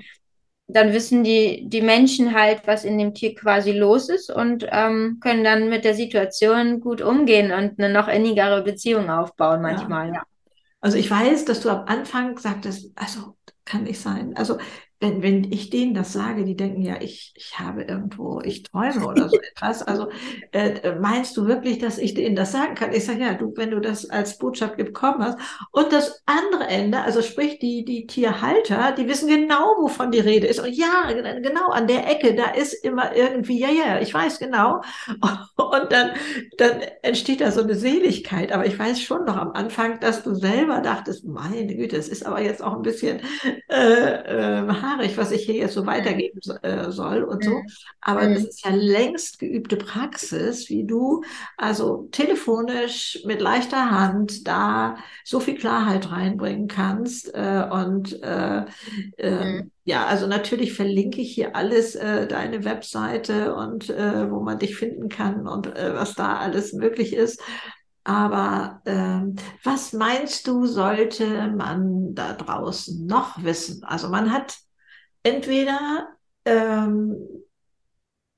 [0.68, 5.18] Dann wissen die, die Menschen halt, was in dem Tier quasi los ist und ähm,
[5.22, 10.08] können dann mit der Situation gut umgehen und eine noch innigere Beziehung aufbauen manchmal.
[10.08, 10.14] Ja.
[10.14, 10.24] ja.
[10.84, 14.36] Also ich weiß, dass du am Anfang sagtest, also kann nicht sein.
[14.36, 14.58] Also
[15.04, 19.06] wenn, wenn ich denen das sage, die denken ja, ich, ich habe irgendwo, ich träume
[19.06, 19.84] oder so etwas.
[19.84, 20.08] Also
[20.52, 22.94] äh, meinst du wirklich, dass ich denen das sagen kann?
[22.94, 25.38] Ich sage, ja, du, wenn du das als Botschaft bekommen hast.
[25.72, 30.48] Und das andere Ende, also sprich die, die Tierhalter, die wissen genau, wovon die Rede
[30.48, 30.60] ist.
[30.60, 34.82] Und ja, genau, an der Ecke, da ist immer irgendwie, ja, ja, ich weiß genau.
[35.58, 36.12] Und dann,
[36.58, 38.54] dann entsteht da so eine Seligkeit.
[38.54, 42.26] Aber ich weiß schon noch am Anfang, dass du selber dachtest, meine Güte, es ist
[42.26, 43.20] aber jetzt auch ein bisschen
[43.70, 44.62] äh, äh,
[44.94, 47.52] haarig, was ich hier jetzt so weitergeben äh, soll und so.
[47.52, 47.68] Mhm.
[48.02, 48.36] Aber mhm.
[48.36, 51.24] das ist ja längst geübte Praxis, wie du
[51.58, 57.34] also telefonisch mit leichter Hand da so viel Klarheit reinbringen kannst.
[57.34, 58.66] Äh, und äh,
[59.18, 59.72] äh, mhm.
[59.86, 64.76] ja, also natürlich verlinke ich hier alles, äh, deine Webseite und äh, wo man dich
[64.76, 67.42] finden kann und äh, was da alles möglich ist.
[68.06, 73.84] Aber ähm, was meinst du, sollte man da draußen noch wissen?
[73.86, 74.58] Also man hat
[75.24, 76.10] entweder
[76.46, 77.16] ähm,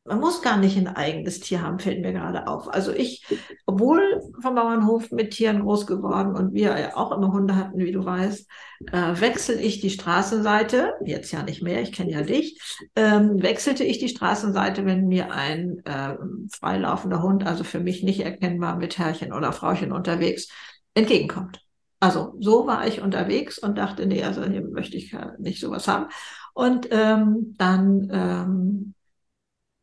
[0.07, 2.71] man muss gar nicht ein eigenes Tier haben, fällt mir gerade auf.
[2.71, 3.25] Also ich,
[3.65, 7.91] obwohl vom Bauernhof mit Tieren groß geworden und wir ja auch immer Hunde hatten, wie
[7.91, 8.47] du weißt,
[8.91, 12.61] äh, wechsel ich die Straßenseite, jetzt ja nicht mehr, ich kenne ja dich,
[12.95, 16.15] ähm, wechselte ich die Straßenseite, wenn mir ein äh,
[16.55, 20.49] freilaufender Hund, also für mich nicht erkennbar mit Herrchen oder Frauchen unterwegs,
[20.93, 21.64] entgegenkommt.
[22.05, 26.05] Also so war ich unterwegs und dachte, nee, also hier möchte ich nicht sowas haben.
[26.53, 28.93] Und ähm, dann, ähm,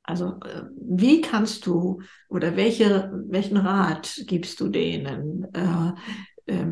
[0.05, 5.53] also äh, wie kannst du oder welche, welchen Rat gibst du denen?
[5.53, 5.95] Äh,
[6.47, 6.67] äh,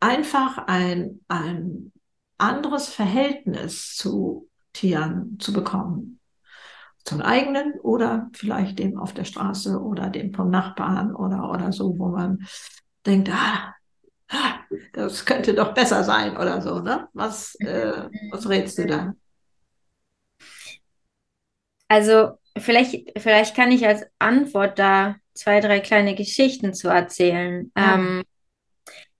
[0.00, 1.92] einfach ein, ein
[2.36, 6.20] anderes Verhältnis zu Tieren zu bekommen.
[7.04, 11.98] Zum eigenen oder vielleicht dem auf der Straße oder dem vom Nachbarn oder, oder so,
[11.98, 12.46] wo man
[13.06, 13.79] denkt, ah, ah
[14.92, 17.08] das könnte doch besser sein oder so, ne?
[17.12, 19.14] Was, äh, was rätst du da?
[21.88, 27.94] Also vielleicht, vielleicht kann ich als Antwort da zwei, drei kleine Geschichten zu erzählen, ja.
[27.94, 28.22] ähm,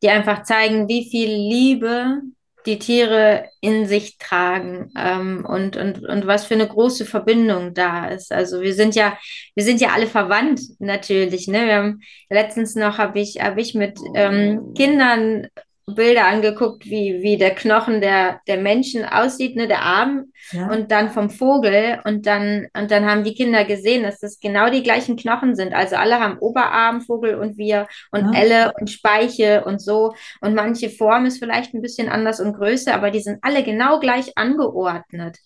[0.03, 2.23] die einfach zeigen, wie viel Liebe
[2.67, 8.09] die Tiere in sich tragen ähm, und, und, und was für eine große Verbindung da
[8.09, 8.33] ist.
[8.33, 9.17] Also wir sind ja,
[9.55, 11.49] wir sind ja alle verwandt natürlich.
[11.49, 11.67] Ne?
[11.67, 15.49] Wir haben letztens noch habe ich, hab ich mit ähm, Kindern
[15.95, 20.69] Bilder angeguckt, wie, wie der Knochen der, der Menschen aussieht, ne, der Arm ja.
[20.71, 22.01] und dann vom Vogel.
[22.05, 25.73] Und dann, und dann haben die Kinder gesehen, dass das genau die gleichen Knochen sind.
[25.73, 28.41] Also alle haben Oberarm, Vogel und wir und ja.
[28.41, 30.15] Elle und Speiche und so.
[30.41, 34.01] Und manche Form ist vielleicht ein bisschen anders und größer, aber die sind alle genau
[34.01, 35.39] gleich angeordnet.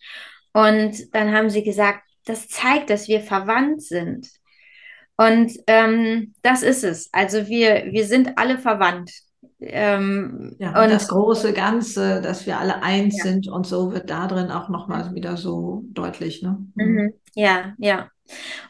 [0.53, 4.29] Und dann haben sie gesagt, das zeigt, dass wir verwandt sind.
[5.17, 7.09] Und ähm, das ist es.
[7.13, 9.13] Also wir, wir sind alle verwandt.
[9.67, 13.25] Ähm, ja, und, das große Ganze, dass wir alle eins ja.
[13.25, 16.43] sind und so wird da drin auch nochmal wieder so deutlich.
[16.43, 16.59] Ne?
[16.75, 16.85] Mhm.
[16.85, 17.13] mhm.
[17.35, 18.11] Ja, ja.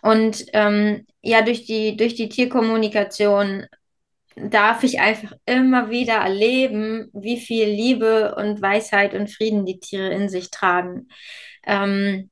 [0.03, 3.67] Und ähm, ja, durch die, durch die Tierkommunikation
[4.37, 10.13] darf ich einfach immer wieder erleben, wie viel Liebe und Weisheit und Frieden die Tiere
[10.13, 11.09] in sich tragen.
[11.67, 12.31] Ähm,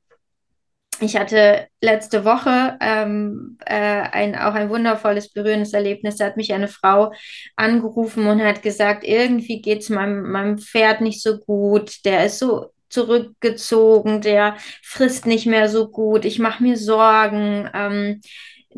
[1.01, 6.17] ich hatte letzte Woche ähm, äh, ein, auch ein wundervolles, berührendes Erlebnis.
[6.17, 7.13] Da hat mich eine Frau
[7.55, 12.05] angerufen und hat gesagt, irgendwie geht es meinem, meinem Pferd nicht so gut.
[12.05, 16.25] Der ist so zurückgezogen, der frisst nicht mehr so gut.
[16.25, 17.69] Ich mache mir Sorgen.
[17.73, 18.21] Ähm,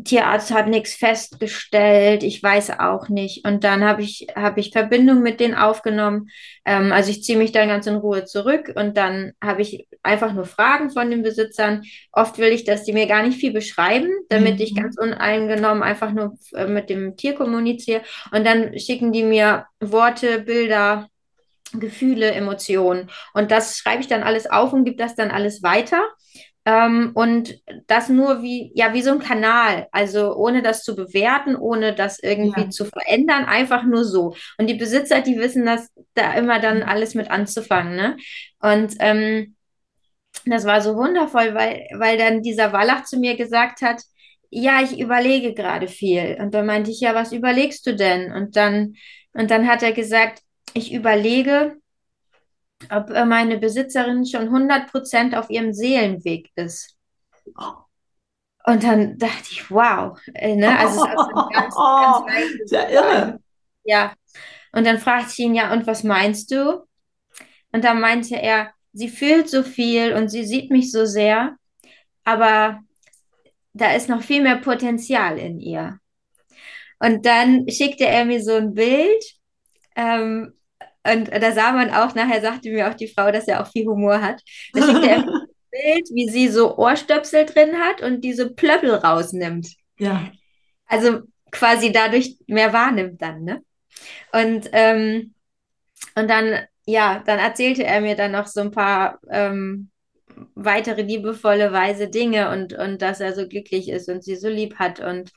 [0.04, 3.46] Tierarzt hat nichts festgestellt, ich weiß auch nicht.
[3.48, 6.30] Und dann habe ich, hab ich Verbindung mit denen aufgenommen.
[6.66, 10.34] Ähm, also ich ziehe mich dann ganz in Ruhe zurück und dann habe ich einfach
[10.34, 11.84] nur Fragen von den Besitzern.
[12.12, 14.62] Oft will ich, dass die mir gar nicht viel beschreiben, damit mhm.
[14.62, 18.02] ich ganz uneingenommen einfach nur äh, mit dem Tier kommuniziere.
[18.32, 21.08] Und dann schicken die mir Worte, Bilder,
[21.74, 23.10] Gefühle, Emotionen.
[23.34, 26.02] Und das schreibe ich dann alles auf und gebe das dann alles weiter.
[26.66, 31.56] Ähm, und das nur wie, ja, wie so ein Kanal, also ohne das zu bewerten,
[31.56, 32.70] ohne das irgendwie ja.
[32.72, 34.36] zu verändern, einfach nur so.
[34.58, 36.84] Und die Besitzer, die wissen das da immer dann mhm.
[36.84, 38.18] alles mit anzufangen, ne?
[38.60, 39.56] Und ähm,
[40.46, 44.02] das war so wundervoll, weil, weil dann dieser Wallach zu mir gesagt hat,
[44.50, 46.38] ja, ich überlege gerade viel.
[46.40, 48.32] Und dann meinte ich, ja, was überlegst du denn?
[48.32, 48.96] Und dann,
[49.34, 50.42] und dann hat er gesagt,
[50.74, 51.76] ich überlege,
[52.90, 56.96] ob äh, meine Besitzerin schon 100% auf ihrem Seelenweg ist.
[58.66, 60.78] Und dann dachte ich, wow, äh, ne?
[60.78, 63.40] also es ist also ganz, ganz Sehr irre.
[63.84, 64.14] Ja.
[64.72, 66.86] Und dann fragte ich ihn, ja, und was meinst du?
[67.72, 71.56] Und dann meinte er, sie fühlt so viel und sie sieht mich so sehr,
[72.24, 72.80] aber
[73.74, 76.00] da ist noch viel mehr Potenzial in ihr.
[77.00, 79.24] Und dann schickte er mir so ein Bild
[79.96, 80.54] ähm,
[81.06, 83.86] und da sah man auch, nachher sagte mir auch die Frau, dass er auch viel
[83.86, 84.42] Humor hat.
[84.74, 89.68] Da schickte er ein Bild, wie sie so Ohrstöpsel drin hat und diese Plöppel rausnimmt.
[89.98, 90.32] Ja.
[90.88, 93.62] Also quasi dadurch mehr wahrnimmt dann, ne?
[94.34, 95.34] Und, ähm,
[96.16, 99.90] und dann, ja, dann erzählte er mir dann noch so ein paar ähm,
[100.56, 104.76] weitere liebevolle, weise Dinge und, und dass er so glücklich ist und sie so lieb
[104.80, 105.32] hat und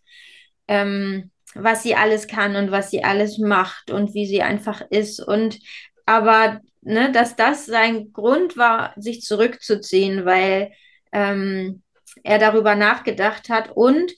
[0.67, 5.21] ähm, was sie alles kann und was sie alles macht und wie sie einfach ist.
[5.21, 5.59] Und
[6.07, 10.73] aber, ne, dass das sein Grund war, sich zurückzuziehen, weil
[11.13, 11.83] ähm,
[12.23, 14.13] er darüber nachgedacht hat und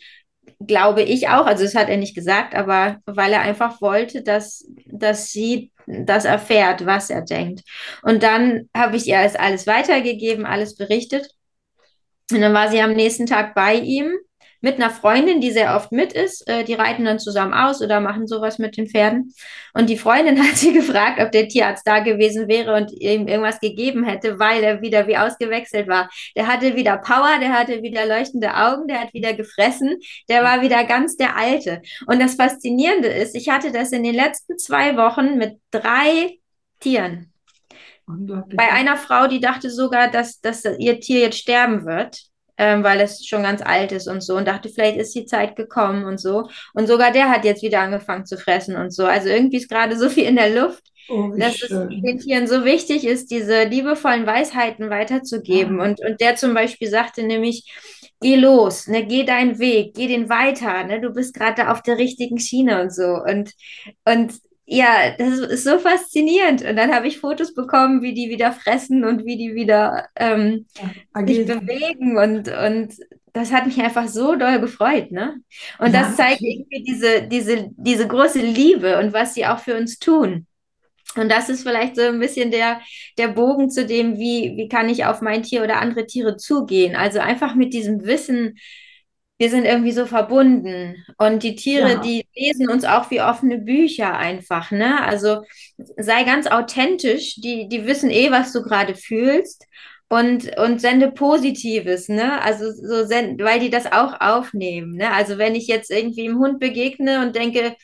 [0.67, 4.67] glaube ich auch, also das hat er nicht gesagt, aber weil er einfach wollte, dass,
[4.87, 7.63] dass sie das erfährt, was er denkt.
[8.03, 11.31] Und dann habe ich ihr alles weitergegeben, alles berichtet.
[12.31, 14.17] Und dann war sie am nächsten Tag bei ihm
[14.61, 16.47] mit einer Freundin, die sehr oft mit ist.
[16.49, 19.35] Äh, die reiten dann zusammen aus oder machen sowas mit den Pferden.
[19.75, 23.61] Und die Freundin hat sie gefragt, ob der Tierarzt da gewesen wäre und ihm irgendwas
[23.61, 26.11] gegeben hätte, weil er wieder wie ausgewechselt war.
[26.37, 29.99] Der hatte wieder Power, der hatte wieder leuchtende Augen, der hat wieder gefressen,
[30.29, 31.83] der war wieder ganz der Alte.
[32.07, 36.39] Und das Faszinierende ist, ich hatte das in den letzten zwei Wochen mit drei
[36.81, 37.33] Tieren.
[38.07, 42.30] Bei einer Frau, die dachte sogar, dass, dass ihr Tier jetzt sterben wird
[42.61, 45.57] ähm, weil es schon ganz alt ist und so und dachte, vielleicht ist die Zeit
[45.57, 46.51] gekommen und so.
[46.75, 49.07] Und sogar der hat jetzt wieder angefangen zu fressen und so.
[49.07, 51.91] Also irgendwie ist gerade so viel in der Luft, oh, dass schön.
[51.91, 55.81] es den Tieren so wichtig ist, diese liebevollen Weisheiten weiterzugeben.
[55.81, 55.85] Ah.
[55.85, 57.65] Und, und der zum Beispiel sagte nämlich,
[58.21, 61.97] geh los, ne, geh deinen Weg, geh den weiter, ne, du bist gerade auf der
[61.97, 63.23] richtigen Schiene und so.
[63.27, 63.53] Und,
[64.05, 64.35] und
[64.73, 66.63] ja, das ist so faszinierend.
[66.63, 70.67] Und dann habe ich Fotos bekommen, wie die wieder fressen und wie die wieder ähm,
[71.13, 72.17] ja, sich bewegen.
[72.17, 72.95] Und, und
[73.33, 75.11] das hat mich einfach so doll gefreut.
[75.11, 75.41] Ne?
[75.81, 79.77] Und ja, das zeigt irgendwie diese, diese, diese große Liebe und was sie auch für
[79.77, 80.47] uns tun.
[81.17, 82.81] Und das ist vielleicht so ein bisschen der,
[83.19, 86.95] der Bogen zu dem, wie, wie kann ich auf mein Tier oder andere Tiere zugehen.
[86.95, 88.57] Also einfach mit diesem Wissen,
[89.41, 91.03] wir sind irgendwie so verbunden.
[91.17, 92.01] Und die Tiere, ja.
[92.01, 95.03] die lesen uns auch wie offene Bücher einfach, ne?
[95.03, 95.45] Also
[95.97, 99.67] sei ganz authentisch, die, die wissen eh, was du gerade fühlst.
[100.11, 102.43] Und, und sende Positives, ne?
[102.43, 105.11] Also so send, weil die das auch aufnehmen, ne?
[105.11, 107.77] Also wenn ich jetzt irgendwie im Hund begegne und denke,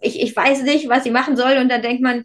[0.00, 2.24] ich, ich weiß nicht, was ich machen soll, und dann denkt man,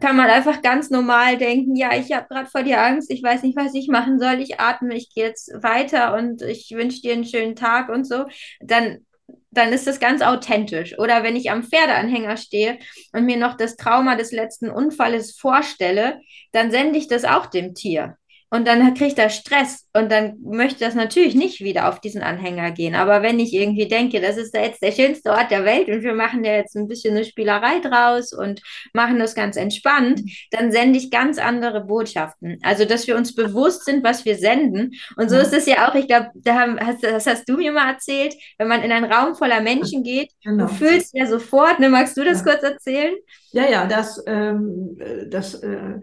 [0.00, 3.42] kann man einfach ganz normal denken, ja, ich habe gerade vor dir Angst, ich weiß
[3.42, 7.12] nicht, was ich machen soll, ich atme, ich gehe jetzt weiter und ich wünsche dir
[7.12, 8.24] einen schönen Tag und so,
[8.60, 9.04] dann,
[9.50, 10.96] dann ist das ganz authentisch.
[10.98, 12.78] Oder wenn ich am Pferdeanhänger stehe
[13.12, 16.20] und mir noch das Trauma des letzten Unfalles vorstelle,
[16.52, 18.16] dann sende ich das auch dem Tier.
[18.50, 22.72] Und dann kriegt er Stress und dann möchte das natürlich nicht wieder auf diesen Anhänger
[22.72, 22.96] gehen.
[22.96, 26.14] Aber wenn ich irgendwie denke, das ist jetzt der schönste Ort der Welt und wir
[26.14, 28.60] machen ja jetzt ein bisschen eine Spielerei draus und
[28.92, 30.20] machen das ganz entspannt,
[30.50, 32.58] dann sende ich ganz andere Botschaften.
[32.62, 34.90] Also, dass wir uns bewusst sind, was wir senden.
[35.16, 35.42] Und so ja.
[35.42, 36.66] ist es ja auch, ich glaube, da
[37.00, 40.66] das hast du mir mal erzählt, wenn man in einen Raum voller Menschen geht, genau.
[40.66, 42.44] du fühlst ja sofort, ne, magst du das ja.
[42.44, 43.14] kurz erzählen?
[43.52, 44.98] Ja, ja, das, ähm,
[45.30, 46.00] das äh,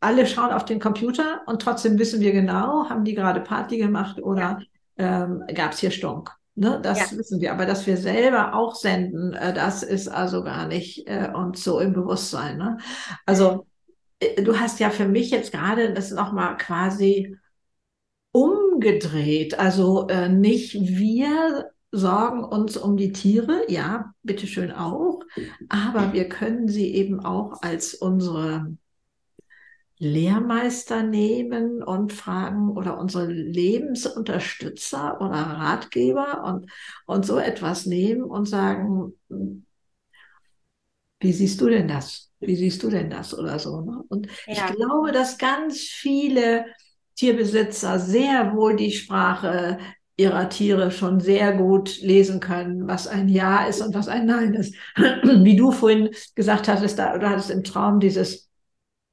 [0.00, 4.20] alle schauen auf den Computer und trotzdem wissen wir genau, haben die gerade Party gemacht
[4.20, 4.60] oder
[4.96, 6.30] ähm, gab es hier Stunk.
[6.56, 7.16] Ne, das ja.
[7.16, 11.30] wissen wir, aber dass wir selber auch senden, äh, das ist also gar nicht äh,
[11.34, 12.58] uns so im Bewusstsein.
[12.58, 12.78] Ne?
[13.24, 13.66] Also
[14.18, 17.36] äh, du hast ja für mich jetzt gerade das nochmal quasi
[18.32, 19.58] umgedreht.
[19.58, 25.20] Also äh, nicht wir sorgen uns um die Tiere, ja, bitteschön auch,
[25.68, 28.76] aber wir können sie eben auch als unsere
[30.00, 36.70] Lehrmeister nehmen und fragen oder unsere Lebensunterstützer oder Ratgeber und,
[37.04, 39.12] und so etwas nehmen und sagen,
[41.20, 42.32] wie siehst du denn das?
[42.40, 43.82] Wie siehst du denn das oder so?
[43.82, 44.02] Ne?
[44.08, 44.54] Und ja.
[44.54, 46.64] ich glaube, dass ganz viele
[47.16, 49.78] Tierbesitzer sehr wohl die Sprache
[50.16, 54.54] ihrer Tiere schon sehr gut lesen können, was ein Ja ist und was ein Nein
[54.54, 54.74] ist.
[54.96, 58.49] Wie du vorhin gesagt hattest, da, du hattest im Traum dieses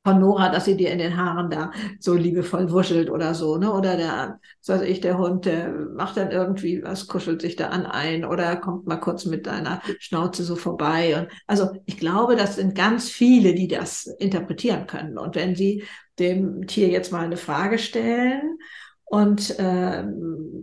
[0.04, 3.74] von Nora, dass sie dir in den Haaren da so liebevoll wuschelt oder so, ne?
[3.74, 7.86] Oder der, weiß ich, der Hund, der macht dann irgendwie was, kuschelt sich da an
[7.86, 11.18] ein oder kommt mal kurz mit deiner Schnauze so vorbei.
[11.20, 15.18] Und also ich glaube, das sind ganz viele, die das interpretieren können.
[15.18, 15.84] Und wenn sie
[16.20, 18.58] dem Tier jetzt mal eine Frage stellen
[19.04, 20.06] und äh,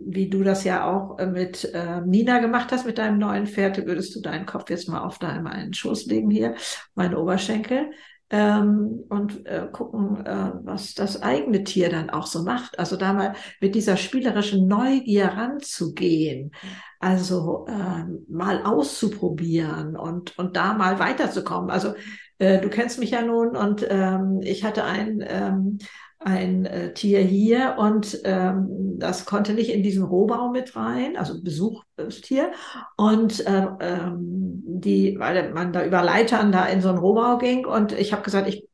[0.07, 4.15] wie du das ja auch mit äh, Nina gemacht hast, mit deinem neuen Pferd, würdest
[4.15, 6.55] du deinen Kopf jetzt mal auf deinen einen Schoß legen hier,
[6.95, 7.91] meine Oberschenkel
[8.29, 12.79] ähm, und äh, gucken, äh, was das eigene Tier dann auch so macht.
[12.79, 16.51] Also da mal mit dieser spielerischen Neugier ranzugehen,
[16.99, 21.69] also äh, mal auszuprobieren und, und da mal weiterzukommen.
[21.69, 21.93] Also
[22.39, 25.77] äh, du kennst mich ja nun und ähm, ich hatte ein ähm,
[26.25, 31.41] ein äh, Tier hier und ähm, das konnte nicht in diesen Rohbau mit rein, also
[31.41, 32.51] Besuchstier.
[32.97, 37.65] Und ähm, ähm, die, weil man da über Leitern da in so einen Rohbau ging
[37.65, 38.67] und ich habe gesagt, ich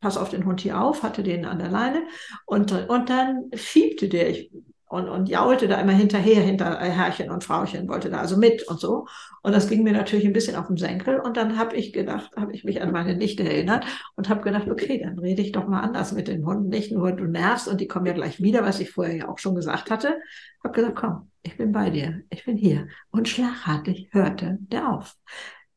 [0.00, 2.02] pass auf den Hund hier auf, hatte den an der Leine
[2.44, 4.28] und, und dann fiebte der.
[4.28, 4.50] Ich
[4.88, 8.80] und, und jaulte da immer hinterher, hinter Herrchen und Frauchen, wollte da also mit und
[8.80, 9.06] so.
[9.42, 11.20] Und das ging mir natürlich ein bisschen auf den Senkel.
[11.20, 13.84] Und dann habe ich gedacht, habe ich mich an meine Nichte erinnert
[14.16, 16.68] und habe gedacht, okay, dann rede ich doch mal anders mit den Hunden.
[16.68, 19.38] Nicht nur du nervst und die kommen ja gleich wieder, was ich vorher ja auch
[19.38, 20.18] schon gesagt hatte.
[20.64, 22.88] Habe gesagt, komm, ich bin bei dir, ich bin hier.
[23.10, 25.16] Und schlagartig hörte der auf.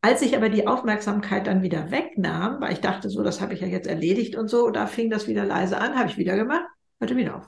[0.04, 3.62] Als ich aber die Aufmerksamkeit dann wieder wegnahm, weil ich dachte, so, das habe ich
[3.62, 6.66] ja jetzt erledigt und so, da fing das wieder leise an, habe ich wieder gemacht,
[7.00, 7.48] hörte wieder auf.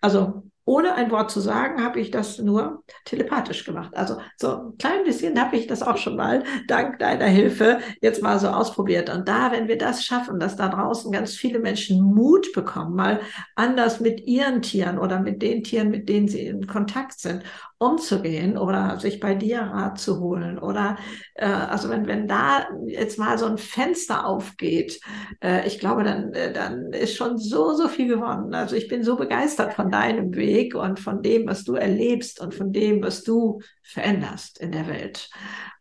[0.00, 3.94] Also ohne ein Wort zu sagen, habe ich das nur telepathisch gemacht.
[3.94, 8.22] Also so ein klein bisschen habe ich das auch schon mal dank deiner Hilfe jetzt
[8.22, 9.10] mal so ausprobiert.
[9.10, 13.20] Und da, wenn wir das schaffen, dass da draußen ganz viele Menschen Mut bekommen, mal
[13.56, 17.42] anders mit ihren Tieren oder mit den Tieren, mit denen sie in Kontakt sind,
[17.84, 20.96] umzugehen oder sich bei dir Rat zu holen oder
[21.34, 25.00] äh, also wenn, wenn da jetzt mal so ein Fenster aufgeht,
[25.42, 28.54] äh, ich glaube, dann, äh, dann ist schon so, so viel gewonnen.
[28.54, 32.54] Also ich bin so begeistert von deinem Weg und von dem, was du erlebst und
[32.54, 35.30] von dem, was du veränderst in der Welt.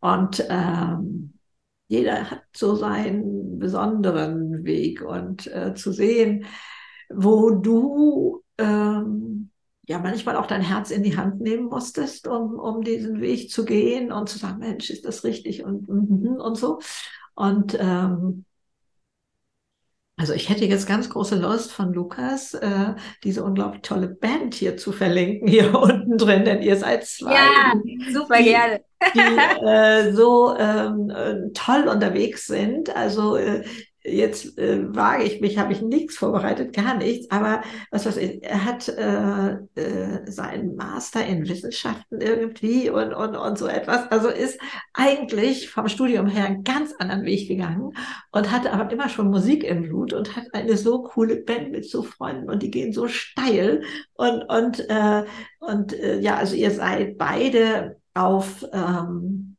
[0.01, 1.34] Und ähm,
[1.88, 6.45] jeder hat so seinen besonderen Weg und äh, zu sehen,
[7.10, 9.51] wo du ähm,
[9.86, 13.66] ja manchmal auch dein Herz in die Hand nehmen musstest, um, um diesen Weg zu
[13.66, 16.80] gehen und zu sagen, Mensch, ist das richtig und, und, und so.
[17.36, 18.46] Und ähm,
[20.16, 24.78] also ich hätte jetzt ganz große Lust von Lukas, äh, diese unglaublich tolle Band hier
[24.78, 27.34] zu verlinken, hier unten drin, denn ihr seid zwei.
[27.34, 27.74] Ja,
[28.12, 28.82] super die, gerne.
[29.14, 32.96] die äh, so ähm, äh, toll unterwegs sind.
[32.96, 33.66] Also äh,
[34.06, 38.43] Jetzt äh, wage ich mich, habe ich nichts vorbereitet, gar nichts, aber was weiß ich,
[38.43, 44.12] er hat äh, äh, seinen Master in Wissenschaften irgendwie und, und, und so etwas.
[44.12, 44.60] Also ist
[44.93, 47.93] eigentlich vom Studium her einen ganz anderen Weg gegangen
[48.32, 51.89] und hatte aber immer schon Musik im Blut und hat eine so coole Band mit
[51.89, 53.84] so Freunden und die gehen so steil
[54.16, 55.24] und, und, äh,
[55.60, 59.53] und äh, ja, also ihr seid beide auf ähm,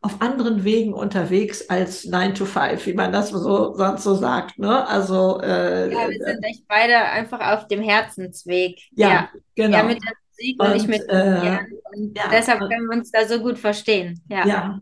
[0.00, 4.58] auf anderen Wegen unterwegs als 9 to 5, wie man das so sonst so sagt.
[4.58, 4.86] Ne?
[4.86, 8.78] Also äh, ja, wir sind echt beide einfach auf dem Herzensweg.
[8.92, 9.28] Ja, ja.
[9.56, 9.78] genau.
[9.78, 11.58] Ja, mit der Musik und, und nicht mit äh,
[11.92, 14.22] und ja, deshalb können wir uns da so gut verstehen.
[14.28, 14.46] Ja.
[14.46, 14.80] ja.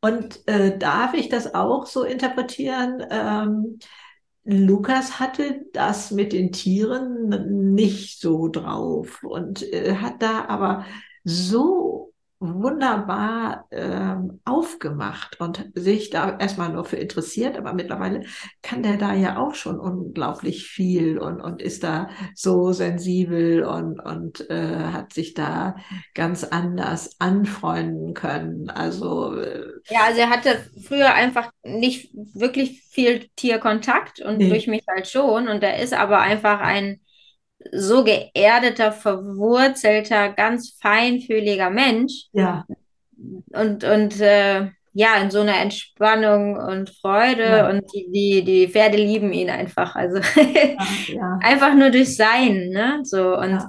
[0.00, 3.04] Und äh, darf ich das auch so interpretieren?
[3.10, 3.78] Ähm,
[4.44, 10.84] Lukas hatte das mit den Tieren nicht so drauf und äh, hat da aber
[11.22, 12.07] so
[12.40, 18.26] wunderbar ähm, aufgemacht und sich da erstmal nur für interessiert, aber mittlerweile
[18.62, 23.98] kann der da ja auch schon unglaublich viel und, und ist da so sensibel und,
[23.98, 25.76] und äh, hat sich da
[26.14, 28.70] ganz anders anfreunden können.
[28.70, 34.48] Also äh, ja, also er hatte früher einfach nicht wirklich viel Tierkontakt und nee.
[34.48, 37.00] durch mich halt schon und er ist aber einfach ein
[37.72, 42.26] so geerdeter, verwurzelter, ganz feinfühliger Mensch.
[42.32, 42.64] Ja.
[43.52, 47.68] Und, und äh, ja, in so einer Entspannung und Freude ja.
[47.70, 49.94] und die, die, die Pferde lieben ihn einfach.
[49.94, 50.18] Also
[51.08, 53.00] ja, einfach nur durch Sein, ne?
[53.04, 53.62] So und,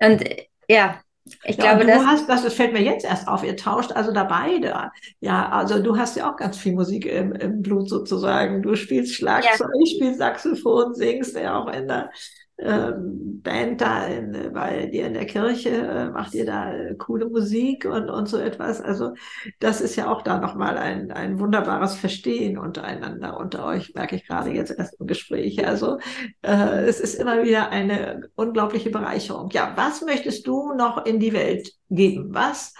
[0.00, 0.24] und
[0.68, 1.00] ja,
[1.44, 4.12] ich ja, glaube, du das, hast, das fällt mir jetzt erst auf, ihr tauscht also
[4.12, 4.90] da beide.
[5.20, 8.62] Ja, also du hast ja auch ganz viel Musik im, im Blut sozusagen.
[8.62, 9.86] Du spielst Schlagzeug, ja.
[9.86, 12.10] spielst Saxophon, singst ja auch in der
[12.58, 17.28] ähm, Band da in, bei dir in der Kirche, äh, macht ihr da äh, coole
[17.28, 18.80] Musik und, und so etwas.
[18.80, 19.14] Also
[19.58, 24.26] das ist ja auch da nochmal ein, ein wunderbares Verstehen untereinander unter euch, merke ich
[24.26, 25.66] gerade jetzt erst im Gespräch.
[25.66, 25.98] Also
[26.42, 29.50] äh, es ist immer wieder eine unglaubliche Bereicherung.
[29.50, 32.28] Ja, was möchtest du noch in die Welt geben?
[32.34, 32.74] Was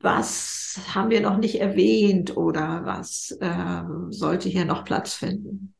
[0.00, 5.74] was haben wir noch nicht erwähnt oder was ähm, sollte hier noch Platz finden?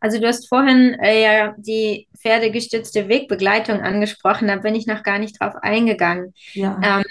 [0.00, 5.18] Also du hast vorhin äh, ja die pferdegestützte Wegbegleitung angesprochen, da bin ich noch gar
[5.18, 6.34] nicht drauf eingegangen.
[6.54, 6.80] Ja.
[6.82, 7.04] Ähm,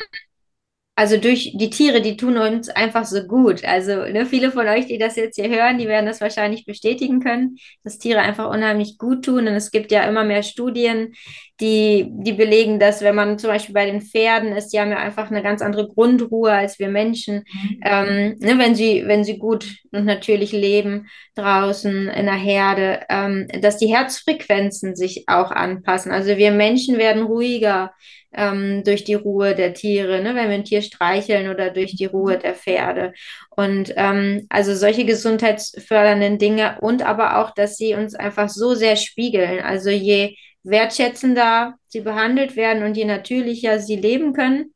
[0.95, 3.63] also durch die Tiere, die tun uns einfach so gut.
[3.63, 7.21] Also ne, viele von euch, die das jetzt hier hören, die werden das wahrscheinlich bestätigen
[7.21, 9.47] können, dass Tiere einfach unheimlich gut tun.
[9.47, 11.13] Und es gibt ja immer mehr Studien,
[11.61, 14.97] die, die belegen, dass wenn man zum Beispiel bei den Pferden ist, die haben ja
[14.97, 17.43] einfach eine ganz andere Grundruhe als wir Menschen.
[17.53, 17.79] Mhm.
[17.83, 23.47] Ähm, ne, wenn sie, wenn sie gut und natürlich leben draußen in der Herde, ähm,
[23.61, 26.11] dass die Herzfrequenzen sich auch anpassen.
[26.11, 27.91] Also wir Menschen werden ruhiger
[28.33, 30.35] ähm, durch die Ruhe der Tiere, ne?
[30.35, 33.13] wenn wir ein Tier streicheln oder durch die Ruhe der Pferde.
[33.49, 38.95] Und ähm, also solche gesundheitsfördernden Dinge und aber auch, dass sie uns einfach so sehr
[38.95, 39.59] spiegeln.
[39.59, 44.73] Also je wertschätzender sie behandelt werden und je natürlicher sie leben können,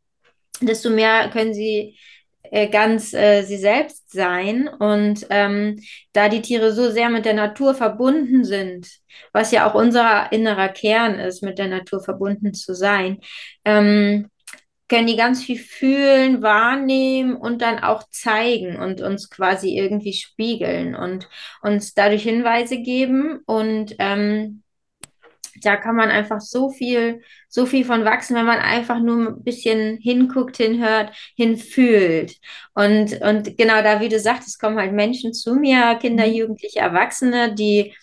[0.62, 1.98] desto mehr können sie
[2.52, 4.68] äh, ganz äh, sie selbst sein.
[4.68, 5.82] Und ähm,
[6.14, 8.88] da die Tiere so sehr mit der Natur verbunden sind,
[9.34, 13.20] was ja auch unser innerer Kern ist, mit der Natur verbunden zu sein,
[13.66, 14.30] ähm,
[14.88, 20.96] können die ganz viel fühlen, wahrnehmen und dann auch zeigen und uns quasi irgendwie spiegeln
[20.96, 21.28] und
[21.64, 24.62] uns dadurch Hinweise geben und ähm,
[25.62, 29.44] da kann man einfach so viel, so viel von wachsen, wenn man einfach nur ein
[29.44, 32.36] bisschen hinguckt, hinhört, hinfühlt.
[32.74, 36.34] Und, und genau da, wie du sagst, es kommen halt Menschen zu mir, Kinder, mhm.
[36.34, 37.94] Jugendliche, Erwachsene, die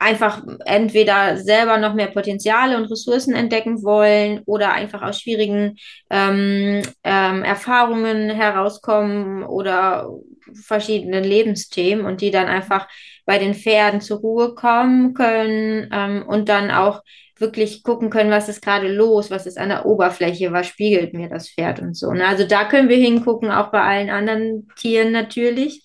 [0.00, 5.76] einfach entweder selber noch mehr Potenziale und Ressourcen entdecken wollen oder einfach aus schwierigen
[6.08, 10.08] ähm, ähm, Erfahrungen herauskommen oder
[10.54, 12.88] verschiedenen Lebensthemen und die dann einfach
[13.24, 17.02] bei den Pferden zur Ruhe kommen können ähm, und dann auch
[17.38, 21.28] wirklich gucken können, was ist gerade los, was ist an der Oberfläche, was spiegelt mir
[21.28, 22.12] das Pferd und so.
[22.12, 22.26] Ne?
[22.26, 25.82] Also da können wir hingucken, auch bei allen anderen Tieren natürlich.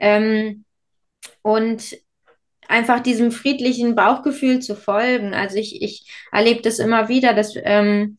[0.00, 0.64] Ähm,
[1.42, 1.96] und
[2.68, 5.34] einfach diesem friedlichen Bauchgefühl zu folgen.
[5.34, 8.18] Also ich, ich erlebe das immer wieder, dass ähm,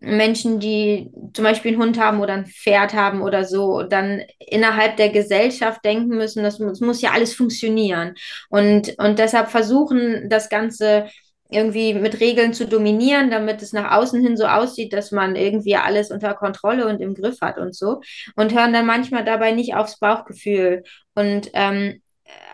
[0.00, 4.96] Menschen, die zum Beispiel einen Hund haben oder ein Pferd haben oder so, dann innerhalb
[4.96, 8.14] der Gesellschaft denken müssen, das, das muss ja alles funktionieren.
[8.48, 11.06] Und, und deshalb versuchen, das Ganze
[11.50, 15.76] irgendwie mit Regeln zu dominieren, damit es nach außen hin so aussieht, dass man irgendwie
[15.76, 18.00] alles unter Kontrolle und im Griff hat und so.
[18.36, 20.84] Und hören dann manchmal dabei nicht aufs Bauchgefühl.
[21.14, 22.00] Und ähm,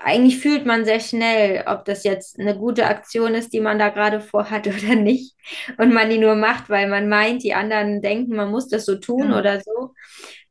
[0.07, 3.89] eigentlich fühlt man sehr schnell, ob das jetzt eine gute Aktion ist, die man da
[3.89, 5.35] gerade vorhat oder nicht.
[5.79, 8.97] Und man die nur macht, weil man meint, die anderen denken, man muss das so
[8.97, 9.39] tun ja.
[9.39, 9.95] oder so.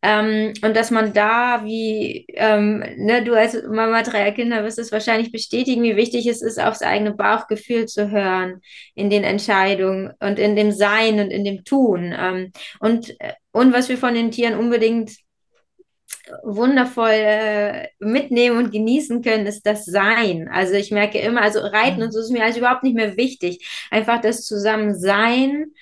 [0.02, 4.92] Ähm, und dass man da, wie ähm, ne, du als Mama dreier Kinder wirst es
[4.92, 8.62] wahrscheinlich bestätigen, wie wichtig es ist, aufs eigene Bauchgefühl zu hören
[8.94, 12.14] in den Entscheidungen und in dem Sein und in dem Tun.
[12.16, 15.12] Ähm, und, äh, und was wir von den Tieren unbedingt
[16.44, 20.50] wundervoll äh, mitnehmen und genießen können, ist das Sein.
[20.52, 23.66] Also ich merke immer, also Reiten und so ist mir also überhaupt nicht mehr wichtig.
[23.92, 25.74] Einfach das Zusammensein,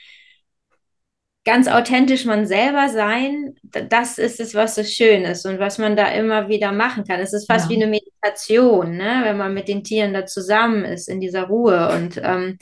[1.46, 5.96] ganz authentisch man selber sein, das ist es, was so schön ist und was man
[5.96, 7.20] da immer wieder machen kann.
[7.20, 7.76] Es ist fast ja.
[7.76, 9.22] wie eine Meditation, ne?
[9.24, 12.58] wenn man mit den Tieren da zusammen ist, in dieser Ruhe und ähm,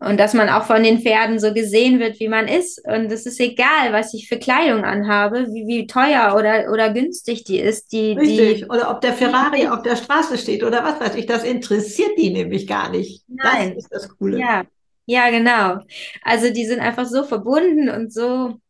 [0.00, 2.82] und dass man auch von den Pferden so gesehen wird, wie man ist.
[2.86, 7.44] Und es ist egal, was ich für Kleidung anhabe, wie, wie teuer oder, oder günstig
[7.44, 7.92] die ist.
[7.92, 8.58] Die, Richtig.
[8.60, 11.26] Die, oder ob der Ferrari auf der Straße steht oder was weiß ich.
[11.26, 13.24] Das interessiert die nämlich gar nicht.
[13.28, 13.74] Nein.
[13.74, 14.38] Das ist das Coole.
[14.38, 14.64] Ja.
[15.04, 15.80] Ja, genau.
[16.22, 18.60] Also die sind einfach so verbunden und so,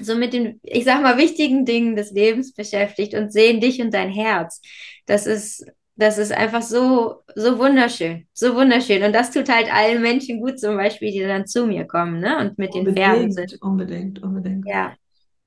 [0.00, 3.92] so mit den, ich sag mal, wichtigen Dingen des Lebens beschäftigt und sehen dich und
[3.92, 4.62] dein Herz.
[5.04, 9.02] Das ist das ist einfach so, so wunderschön, so wunderschön.
[9.02, 12.38] Und das tut halt allen Menschen gut, zum Beispiel, die dann zu mir kommen, ne?
[12.38, 13.62] Und mit unbedingt, den Pferden sind.
[13.62, 14.66] Unbedingt, unbedingt.
[14.66, 14.94] Ja.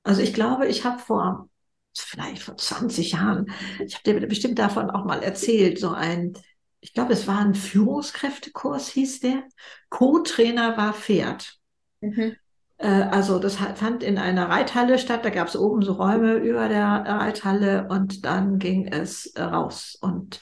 [0.04, 1.50] Also ich glaube, ich habe vor,
[1.96, 3.52] vielleicht vor 20 Jahren,
[3.86, 6.34] ich habe dir bestimmt davon auch mal erzählt, so ein
[6.82, 9.44] ich glaube, es war ein Führungskräftekurs, hieß der.
[9.90, 11.58] Co-Trainer war Pferd.
[12.02, 12.36] Mhm.
[12.80, 15.24] Äh, also das fand in einer Reithalle statt.
[15.24, 19.98] Da gab es oben so Räume über der Reithalle und dann ging es äh, raus.
[20.02, 20.40] Und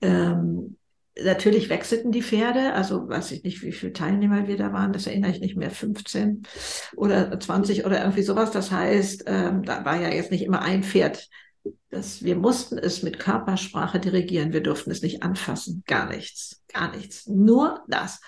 [0.00, 0.76] ähm,
[1.22, 2.72] natürlich wechselten die Pferde.
[2.72, 4.92] Also weiß ich nicht, wie viele Teilnehmer wir da waren.
[4.92, 5.70] Das erinnere ich nicht mehr.
[5.70, 6.46] 15
[6.96, 8.52] oder 20 oder irgendwie sowas.
[8.52, 11.28] Das heißt, ähm, da war ja jetzt nicht immer ein Pferd.
[11.90, 14.52] Das, wir mussten es mit Körpersprache dirigieren.
[14.52, 15.82] Wir durften es nicht anfassen.
[15.86, 16.62] Gar nichts.
[16.72, 17.26] Gar nichts.
[17.26, 18.20] Nur das.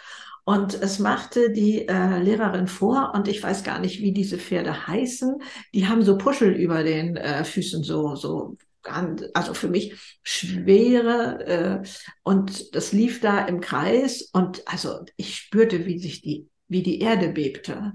[0.44, 4.88] Und es machte die äh, Lehrerin vor, und ich weiß gar nicht, wie diese Pferde
[4.88, 5.38] heißen.
[5.72, 11.88] Die haben so Puschel über den äh, Füßen, so, so, also für mich schwere, äh,
[12.24, 17.00] und das lief da im Kreis, und also ich spürte, wie sich die, wie die
[17.00, 17.92] Erde bebte.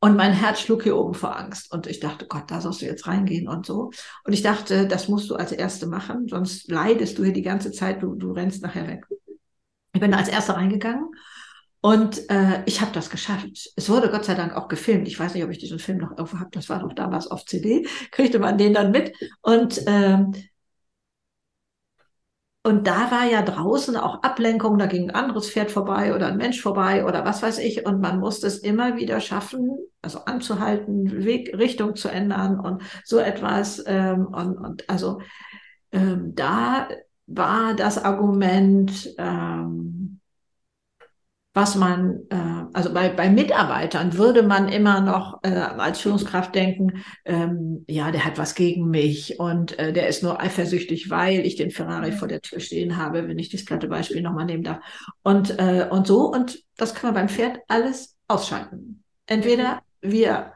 [0.00, 1.72] Und mein Herz schlug hier oben vor Angst.
[1.72, 3.90] Und ich dachte, Gott, da sollst du jetzt reingehen und so.
[4.24, 7.72] Und ich dachte, das musst du als Erste machen, sonst leidest du hier die ganze
[7.72, 9.06] Zeit, du, du rennst nachher weg.
[9.94, 11.08] Ich bin als Erste reingegangen
[11.80, 13.70] und äh, ich habe das geschafft.
[13.76, 15.06] Es wurde Gott sei Dank auch gefilmt.
[15.06, 16.50] Ich weiß nicht, ob ich diesen Film noch irgendwo habe.
[16.52, 17.86] Das war doch damals auf CD.
[18.10, 19.12] Kriegte man den dann mit.
[19.42, 20.32] Und ähm,
[22.64, 26.36] und da war ja draußen auch Ablenkung, da ging ein anderes Pferd vorbei oder ein
[26.36, 27.86] Mensch vorbei oder was weiß ich.
[27.86, 33.18] Und man musste es immer wieder schaffen, also anzuhalten, Weg, Richtung zu ändern und so
[33.18, 33.82] etwas.
[33.86, 35.20] Ähm, und, und also
[35.92, 36.88] ähm, da
[37.26, 40.17] war das Argument, ähm,
[41.58, 47.02] was man, äh, also bei, bei Mitarbeitern würde man immer noch äh, als Führungskraft denken,
[47.24, 51.56] ähm, ja, der hat was gegen mich und äh, der ist nur eifersüchtig, weil ich
[51.56, 54.78] den Ferrari vor der Tür stehen habe, wenn ich das platte Beispiel nochmal nehmen darf.
[55.24, 59.02] Und, äh, und so, und das kann man beim Pferd alles ausschalten.
[59.26, 60.52] Entweder wir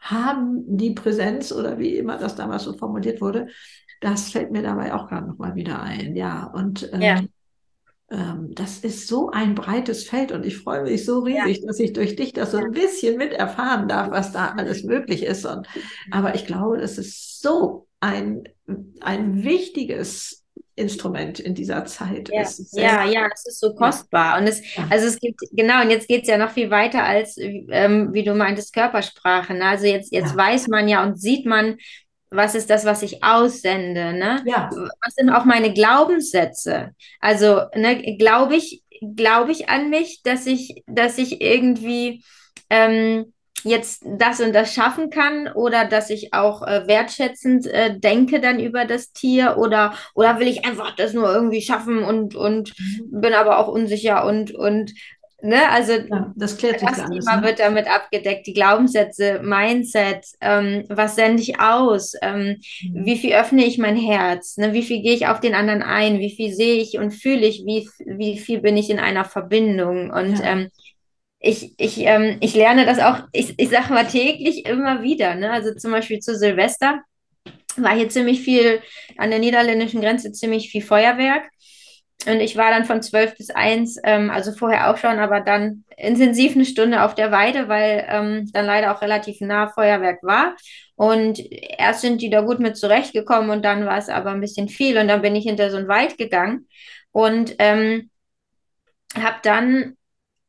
[0.00, 3.48] haben die Präsenz oder wie immer das damals so formuliert wurde,
[4.00, 6.44] das fällt mir dabei auch gerade nochmal wieder ein, ja.
[6.44, 7.20] Und ähm, ja
[8.08, 11.66] das ist so ein breites Feld und ich freue mich so riesig, ja.
[11.66, 15.24] dass ich durch dich das so ein bisschen mit erfahren darf, was da alles möglich
[15.24, 15.44] ist.
[15.44, 15.66] Und,
[16.12, 18.44] aber ich glaube, das ist so ein,
[19.00, 20.44] ein wichtiges
[20.76, 22.28] Instrument in dieser Zeit.
[22.28, 24.38] Ja, ja, ja, es ist so kostbar.
[24.38, 27.36] Und es, also es gibt, genau, und jetzt geht es ja noch viel weiter als,
[27.38, 29.54] ähm, wie du meintest, Körpersprache.
[29.54, 29.64] Ne?
[29.64, 30.36] Also jetzt, jetzt ja.
[30.36, 31.78] weiß man ja und sieht man,
[32.30, 34.12] was ist das, was ich aussende?
[34.12, 34.42] Ne?
[34.46, 34.70] Ja.
[34.72, 36.90] Was sind auch meine Glaubenssätze?
[37.20, 38.82] Also, ne, glaube ich,
[39.14, 42.24] glaube ich an mich, dass ich, dass ich irgendwie
[42.70, 43.32] ähm,
[43.66, 48.60] jetzt das und das schaffen kann oder dass ich auch äh, wertschätzend äh, denke dann
[48.60, 53.20] über das Tier oder oder will ich einfach das nur irgendwie schaffen und und mhm.
[53.20, 54.92] bin aber auch unsicher und und
[55.42, 55.68] Ne?
[55.70, 57.46] Also ja, das, klärt sich das alles, Thema ne?
[57.46, 63.04] wird damit abgedeckt, die Glaubenssätze, Mindset, ähm, was sende ich aus, ähm, mhm.
[63.04, 64.72] wie viel öffne ich mein Herz, ne?
[64.72, 67.64] wie viel gehe ich auf den anderen ein, wie viel sehe ich und fühle ich,
[67.66, 70.52] wie, wie viel bin ich in einer Verbindung und ja.
[70.52, 70.70] ähm,
[71.38, 75.50] ich, ich, ähm, ich lerne das auch, ich, ich sage mal täglich immer wieder, ne?
[75.50, 77.02] also zum Beispiel zu Silvester
[77.76, 78.80] war hier ziemlich viel
[79.18, 81.50] an der niederländischen Grenze, ziemlich viel Feuerwerk.
[82.24, 85.84] Und ich war dann von zwölf bis eins, ähm, also vorher auch schon, aber dann
[85.96, 90.56] intensiv eine Stunde auf der Weide, weil ähm, dann leider auch relativ nah Feuerwerk war.
[90.96, 91.38] Und
[91.78, 94.96] erst sind die da gut mit zurechtgekommen und dann war es aber ein bisschen viel
[94.98, 96.66] und dann bin ich hinter so einen Wald gegangen
[97.12, 98.10] und ähm,
[99.14, 99.96] habe dann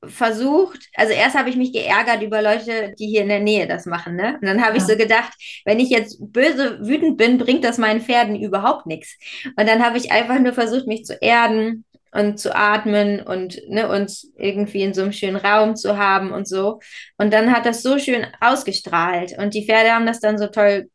[0.06, 3.86] versucht, also erst habe ich mich geärgert über Leute, die hier in der Nähe das
[3.86, 4.38] machen, ne?
[4.40, 4.78] Und dann habe ja.
[4.78, 5.34] ich so gedacht,
[5.66, 9.18] wenn ich jetzt böse wütend bin, bringt das meinen Pferden überhaupt nichts.
[9.58, 13.90] Und dann habe ich einfach nur versucht, mich zu erden und zu atmen und ne,
[13.90, 16.80] uns irgendwie in so einem schönen Raum zu haben und so.
[17.18, 20.90] Und dann hat das so schön ausgestrahlt und die Pferde haben das dann so toll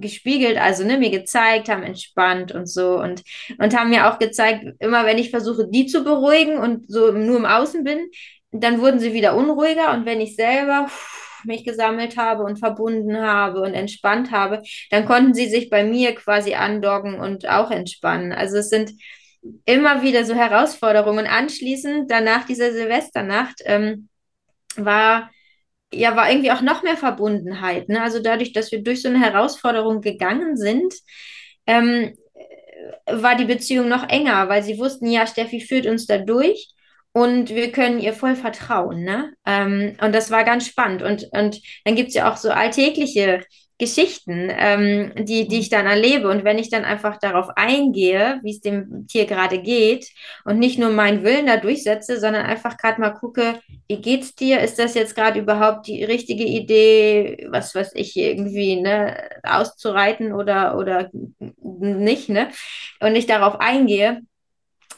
[0.00, 3.22] gespiegelt, also ne, mir gezeigt, haben entspannt und so und,
[3.58, 7.38] und haben mir auch gezeigt, immer wenn ich versuche, die zu beruhigen und so nur
[7.38, 8.08] im Außen bin,
[8.52, 10.88] dann wurden sie wieder unruhiger und wenn ich selber
[11.44, 16.14] mich gesammelt habe und verbunden habe und entspannt habe, dann konnten sie sich bei mir
[16.14, 18.32] quasi andocken und auch entspannen.
[18.32, 18.92] Also es sind
[19.64, 21.26] immer wieder so Herausforderungen.
[21.26, 24.08] Anschließend, danach dieser Silvesternacht, ähm,
[24.76, 25.30] war
[25.92, 27.88] ja war irgendwie auch noch mehr Verbundenheit.
[27.88, 28.00] Ne?
[28.02, 30.94] Also dadurch, dass wir durch so eine Herausforderung gegangen sind,
[31.66, 32.16] ähm,
[33.06, 36.72] war die Beziehung noch enger, weil sie wussten, ja, Steffi führt uns da durch
[37.12, 39.04] und wir können ihr voll vertrauen.
[39.04, 39.32] Ne?
[39.46, 41.02] Ähm, und das war ganz spannend.
[41.02, 43.44] Und, und dann gibt es ja auch so alltägliche
[43.78, 46.28] Geschichten, ähm, die, die ich dann erlebe.
[46.28, 50.08] Und wenn ich dann einfach darauf eingehe, wie es dem Tier gerade geht
[50.44, 54.60] und nicht nur meinen Willen da durchsetze, sondern einfach gerade mal gucke, wie geht's dir?
[54.60, 60.78] Ist das jetzt gerade überhaupt die richtige Idee, was weiß ich, irgendwie, ne, auszureiten oder,
[60.78, 61.10] oder
[61.58, 62.50] nicht, ne?
[63.00, 64.22] Und ich darauf eingehe,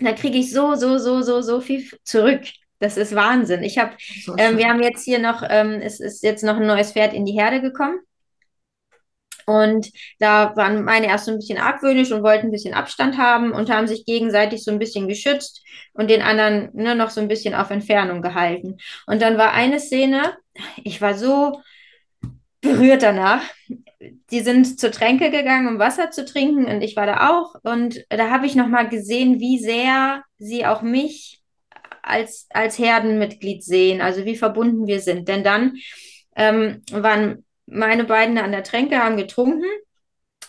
[0.00, 2.42] da kriege ich so, so, so, so, so viel zurück.
[2.80, 3.62] Das ist Wahnsinn.
[3.62, 3.92] Ich habe,
[4.24, 7.14] so ähm, wir haben jetzt hier noch, ähm, es ist jetzt noch ein neues Pferd
[7.14, 8.00] in die Herde gekommen.
[9.46, 13.52] Und da waren meine erst so ein bisschen argwöhnisch und wollten ein bisschen Abstand haben
[13.52, 17.28] und haben sich gegenseitig so ein bisschen geschützt und den anderen ne, noch so ein
[17.28, 18.78] bisschen auf Entfernung gehalten.
[19.06, 20.36] Und dann war eine Szene,
[20.82, 21.60] ich war so
[22.60, 23.42] berührt danach.
[24.00, 27.54] Die sind zur Tränke gegangen, um Wasser zu trinken und ich war da auch.
[27.62, 31.42] Und da habe ich nochmal gesehen, wie sehr sie auch mich
[32.02, 35.28] als, als Herdenmitglied sehen, also wie verbunden wir sind.
[35.28, 35.76] Denn dann
[36.36, 39.64] ähm, waren meine beiden an der Tränke, haben getrunken,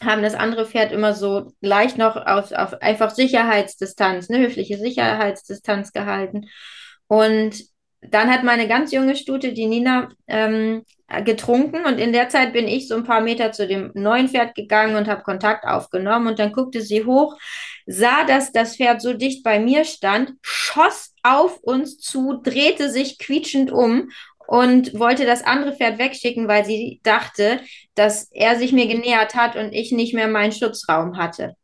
[0.01, 5.93] haben das andere Pferd immer so leicht noch auf, auf einfach Sicherheitsdistanz, eine höfliche Sicherheitsdistanz
[5.93, 6.47] gehalten.
[7.07, 7.63] Und
[8.01, 10.83] dann hat meine ganz junge Stute, die Nina, ähm,
[11.23, 14.55] getrunken und in der Zeit bin ich so ein paar Meter zu dem neuen Pferd
[14.55, 17.37] gegangen und habe Kontakt aufgenommen und dann guckte sie hoch,
[17.85, 23.19] sah, dass das Pferd so dicht bei mir stand, schoss auf uns zu, drehte sich
[23.19, 24.09] quietschend um
[24.47, 27.59] und wollte das andere Pferd wegschicken, weil sie dachte,
[27.93, 31.55] dass er sich mir genähert hat und ich nicht mehr meinen Schutzraum hatte.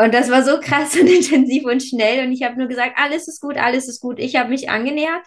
[0.00, 2.24] Und das war so krass und intensiv und schnell.
[2.24, 4.18] Und ich habe nur gesagt, alles ist gut, alles ist gut.
[4.18, 5.24] Ich habe mich angenähert.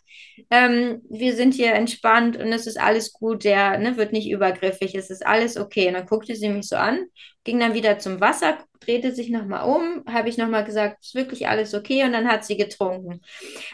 [0.49, 3.43] Ähm, wir sind hier entspannt und es ist alles gut.
[3.43, 4.95] Der ne, wird nicht übergriffig.
[4.95, 5.88] Es ist alles okay.
[5.89, 7.05] Und dann guckte sie mich so an,
[7.43, 11.47] ging dann wieder zum Wasser, drehte sich nochmal um, habe ich nochmal gesagt, ist wirklich
[11.47, 13.21] alles okay und dann hat sie getrunken.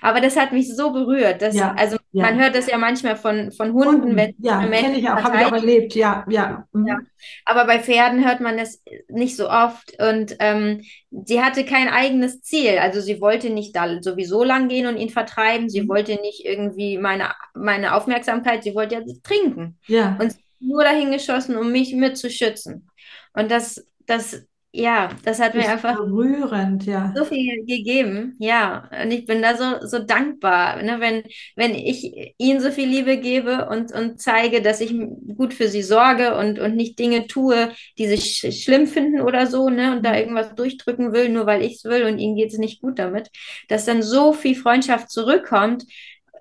[0.01, 1.41] Aber das hat mich so berührt.
[1.41, 2.23] Dass, ja, also ja.
[2.23, 5.37] man hört das ja manchmal von, von Hunden, Hunden wenn ja, kenne ich auch, habe
[5.37, 6.65] ich auch erlebt, ja, ja.
[6.73, 6.87] Mhm.
[6.87, 6.97] ja.
[7.45, 12.41] Aber bei Pferden hört man das nicht so oft und ähm, sie hatte kein eigenes
[12.41, 12.77] Ziel.
[12.79, 15.69] Also sie wollte nicht da sowieso lang gehen und ihn vertreiben.
[15.69, 15.89] Sie mhm.
[15.89, 19.77] wollte nicht irgendwie meine, meine Aufmerksamkeit, sie wollte ja trinken.
[19.87, 20.17] Ja.
[20.21, 22.89] Und nur dahin geschossen, um mich mitzuschützen.
[23.37, 27.11] Und das, das ja, das hat das mir einfach berührend, ja.
[27.15, 28.35] so viel gegeben.
[28.37, 31.23] Ja, und ich bin da so, so dankbar, ne, wenn,
[31.55, 34.93] wenn ich ihnen so viel Liebe gebe und, und zeige, dass ich
[35.35, 39.47] gut für sie sorge und, und nicht Dinge tue, die sie sch schlimm finden oder
[39.47, 40.17] so, ne, und da mhm.
[40.17, 43.29] irgendwas durchdrücken will, nur weil ich es will und ihnen geht es nicht gut damit,
[43.69, 45.85] dass dann so viel Freundschaft zurückkommt,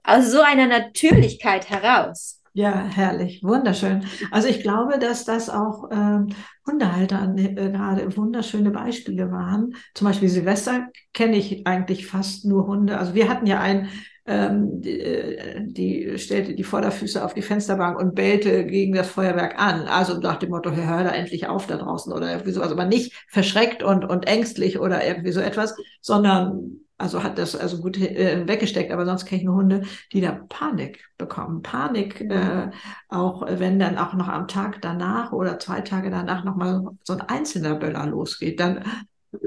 [0.02, 2.35] aus so einer Natürlichkeit heraus.
[2.56, 4.06] Ja, herrlich, wunderschön.
[4.30, 6.28] Also ich glaube, dass das auch ähm,
[6.66, 9.74] Hundehalter äh, gerade wunderschöne Beispiele waren.
[9.92, 12.96] Zum Beispiel Silvester kenne ich eigentlich fast nur Hunde.
[12.96, 13.90] Also wir hatten ja einen,
[14.24, 19.58] ähm, die, äh, die stellte die Vorderfüße auf die Fensterbank und bellte gegen das Feuerwerk
[19.60, 19.82] an.
[19.82, 22.72] Also nach dem Motto, hör da endlich auf da draußen oder irgendwie sowas.
[22.72, 27.80] Aber nicht verschreckt und, und ängstlich oder irgendwie so etwas, sondern also hat das also
[27.80, 29.82] gut äh, weggesteckt, aber sonst kenne ich nur Hunde,
[30.12, 31.62] die da Panik bekommen.
[31.62, 32.30] Panik, mhm.
[32.30, 32.70] äh,
[33.08, 37.20] auch wenn dann auch noch am Tag danach oder zwei Tage danach nochmal so ein
[37.20, 38.84] einzelner Böller losgeht, dann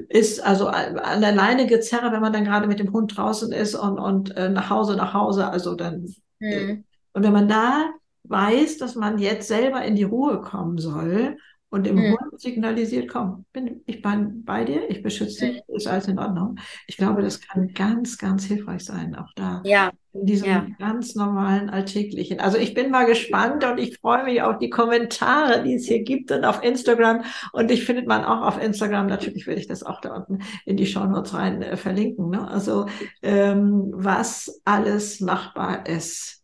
[0.10, 3.74] ist also an der Leine gezerre, wenn man dann gerade mit dem Hund draußen ist
[3.74, 6.14] und, und äh, nach Hause, nach Hause, also dann.
[6.40, 6.84] Mhm.
[7.14, 7.90] Und wenn man da
[8.26, 11.38] weiß, dass man jetzt selber in die Ruhe kommen soll
[11.70, 12.18] und dem hm.
[12.18, 15.76] Hund signalisiert, komm, bin, ich bin bei dir, ich beschütze dich, hm.
[15.76, 16.58] ist alles in Ordnung.
[16.88, 19.62] Ich glaube, das kann ganz, ganz hilfreich sein, auch da.
[19.66, 19.92] Ja.
[20.12, 20.66] In diesem ja.
[20.80, 22.40] ganz normalen Alltäglichen.
[22.40, 26.02] Also ich bin mal gespannt und ich freue mich auf die Kommentare, die es hier
[26.02, 27.24] gibt und auf Instagram.
[27.54, 29.06] Und ich findet man auch auf Instagram.
[29.06, 32.32] Natürlich werde ich das auch da unten in die Show Notes rein äh, verlinken.
[32.32, 32.48] Ne?
[32.48, 32.88] Also
[33.22, 36.44] ähm, was alles machbar ist.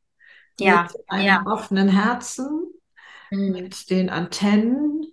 [0.59, 0.83] Ja.
[0.83, 1.43] Mit einem ja.
[1.47, 2.47] offenen Herzen,
[3.31, 3.51] mhm.
[3.51, 5.07] mit den Antennen,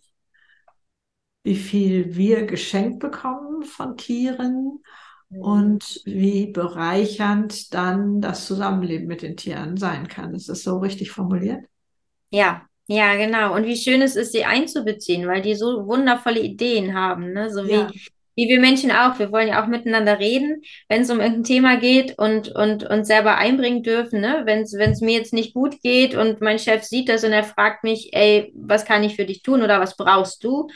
[1.43, 4.80] wie viel wir geschenkt bekommen von Tieren
[5.28, 5.40] mhm.
[5.40, 10.34] und wie bereichernd dann das Zusammenleben mit den Tieren sein kann.
[10.34, 11.64] Ist das so richtig formuliert?
[12.30, 13.55] Ja, ja, genau.
[13.55, 17.51] Und wie schön es ist, sie einzubeziehen, weil die so wundervolle Ideen haben, ne?
[17.51, 17.90] So wie, ja.
[18.34, 19.18] wie wir Menschen auch.
[19.18, 23.07] Wir wollen ja auch miteinander reden, wenn es um irgendein Thema geht und, und uns
[23.07, 24.43] selber einbringen dürfen, ne?
[24.47, 27.84] Wenn es mir jetzt nicht gut geht und mein Chef sieht das und er fragt
[27.84, 30.68] mich, ey, was kann ich für dich tun oder was brauchst du?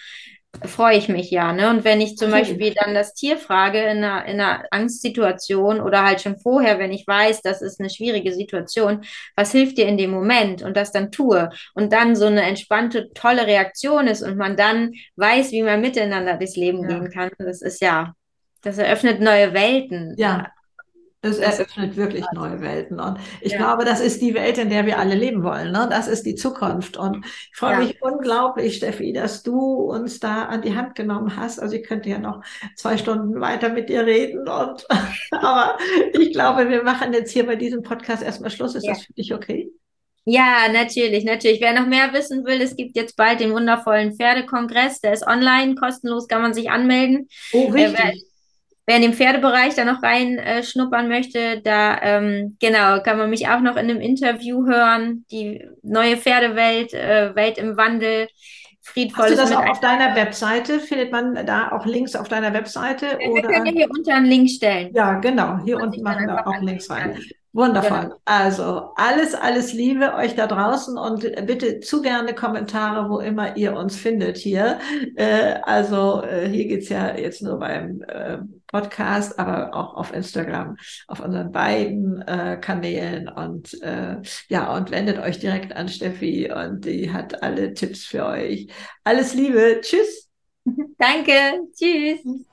[0.65, 1.53] Freue ich mich ja.
[1.53, 1.71] Ne?
[1.71, 2.31] Und wenn ich zum.
[2.31, 6.93] Beispiel dann das Tier frage in einer, in einer Angstsituation oder halt schon vorher, wenn
[6.93, 9.05] ich weiß, das ist eine schwierige Situation,
[9.37, 13.13] was hilft dir in dem Moment und das dann tue und dann so eine entspannte,
[13.15, 16.89] tolle Reaktion ist und man dann weiß, wie man miteinander durchs Leben ja.
[16.89, 18.15] gehen kann, das ist ja,
[18.63, 20.15] das eröffnet neue Welten.
[20.19, 20.49] Ja,
[21.29, 23.01] es eröffnet wirklich neue Welten.
[23.01, 23.59] Und ich ja.
[23.59, 25.73] glaube, das ist die Welt, in der wir alle leben wollen.
[25.73, 25.87] Ne?
[25.91, 26.97] Das ist die Zukunft.
[26.97, 27.79] Und ich freue ja.
[27.81, 31.59] mich unglaublich, Steffi, dass du uns da an die Hand genommen hast.
[31.59, 32.43] Also ich könnte ja noch
[32.77, 34.49] zwei Stunden weiter mit dir reden.
[34.49, 34.87] Und,
[35.31, 35.77] aber
[36.13, 38.75] ich glaube, wir machen jetzt hier bei diesem Podcast erstmal Schluss.
[38.75, 38.93] Ist ja.
[38.93, 39.71] das für dich okay?
[40.29, 41.61] Ja, natürlich, natürlich.
[41.61, 45.01] Wer noch mehr wissen will, es gibt jetzt bald den wundervollen Pferdekongress.
[45.01, 47.29] Der ist online, kostenlos, kann man sich anmelden.
[47.53, 48.05] Oh, richtig.
[48.05, 48.36] Äh,
[48.87, 53.49] wer in den Pferdebereich da noch reinschnuppern äh, möchte, da ähm, genau kann man mich
[53.49, 55.25] auch noch in einem Interview hören.
[55.31, 58.29] Die neue Pferdewelt, äh, Welt im Wandel.
[59.15, 60.79] Hast du das auch auf deiner Webseite?
[60.79, 63.19] Findet man da auch Links auf deiner Webseite?
[63.21, 63.49] Ja, oder?
[63.49, 64.91] Wir können hier unter einen Link stellen.
[64.95, 65.59] Ja, genau.
[65.65, 67.19] Hier unten machen wir auch Links rein.
[67.53, 68.03] Wundervoll.
[68.03, 68.17] Genau.
[68.27, 73.75] Also alles, alles Liebe euch da draußen und bitte zu gerne Kommentare, wo immer ihr
[73.75, 74.79] uns findet hier.
[75.17, 80.77] Äh, also äh, hier geht's ja jetzt nur beim äh, Podcast, aber auch auf Instagram,
[81.07, 84.17] auf unseren beiden äh, Kanälen und äh,
[84.49, 88.69] ja, und wendet euch direkt an Steffi und die hat alle Tipps für euch.
[89.05, 89.81] Alles Liebe.
[89.81, 90.31] Tschüss.
[90.99, 91.61] Danke.
[91.75, 92.47] Tschüss.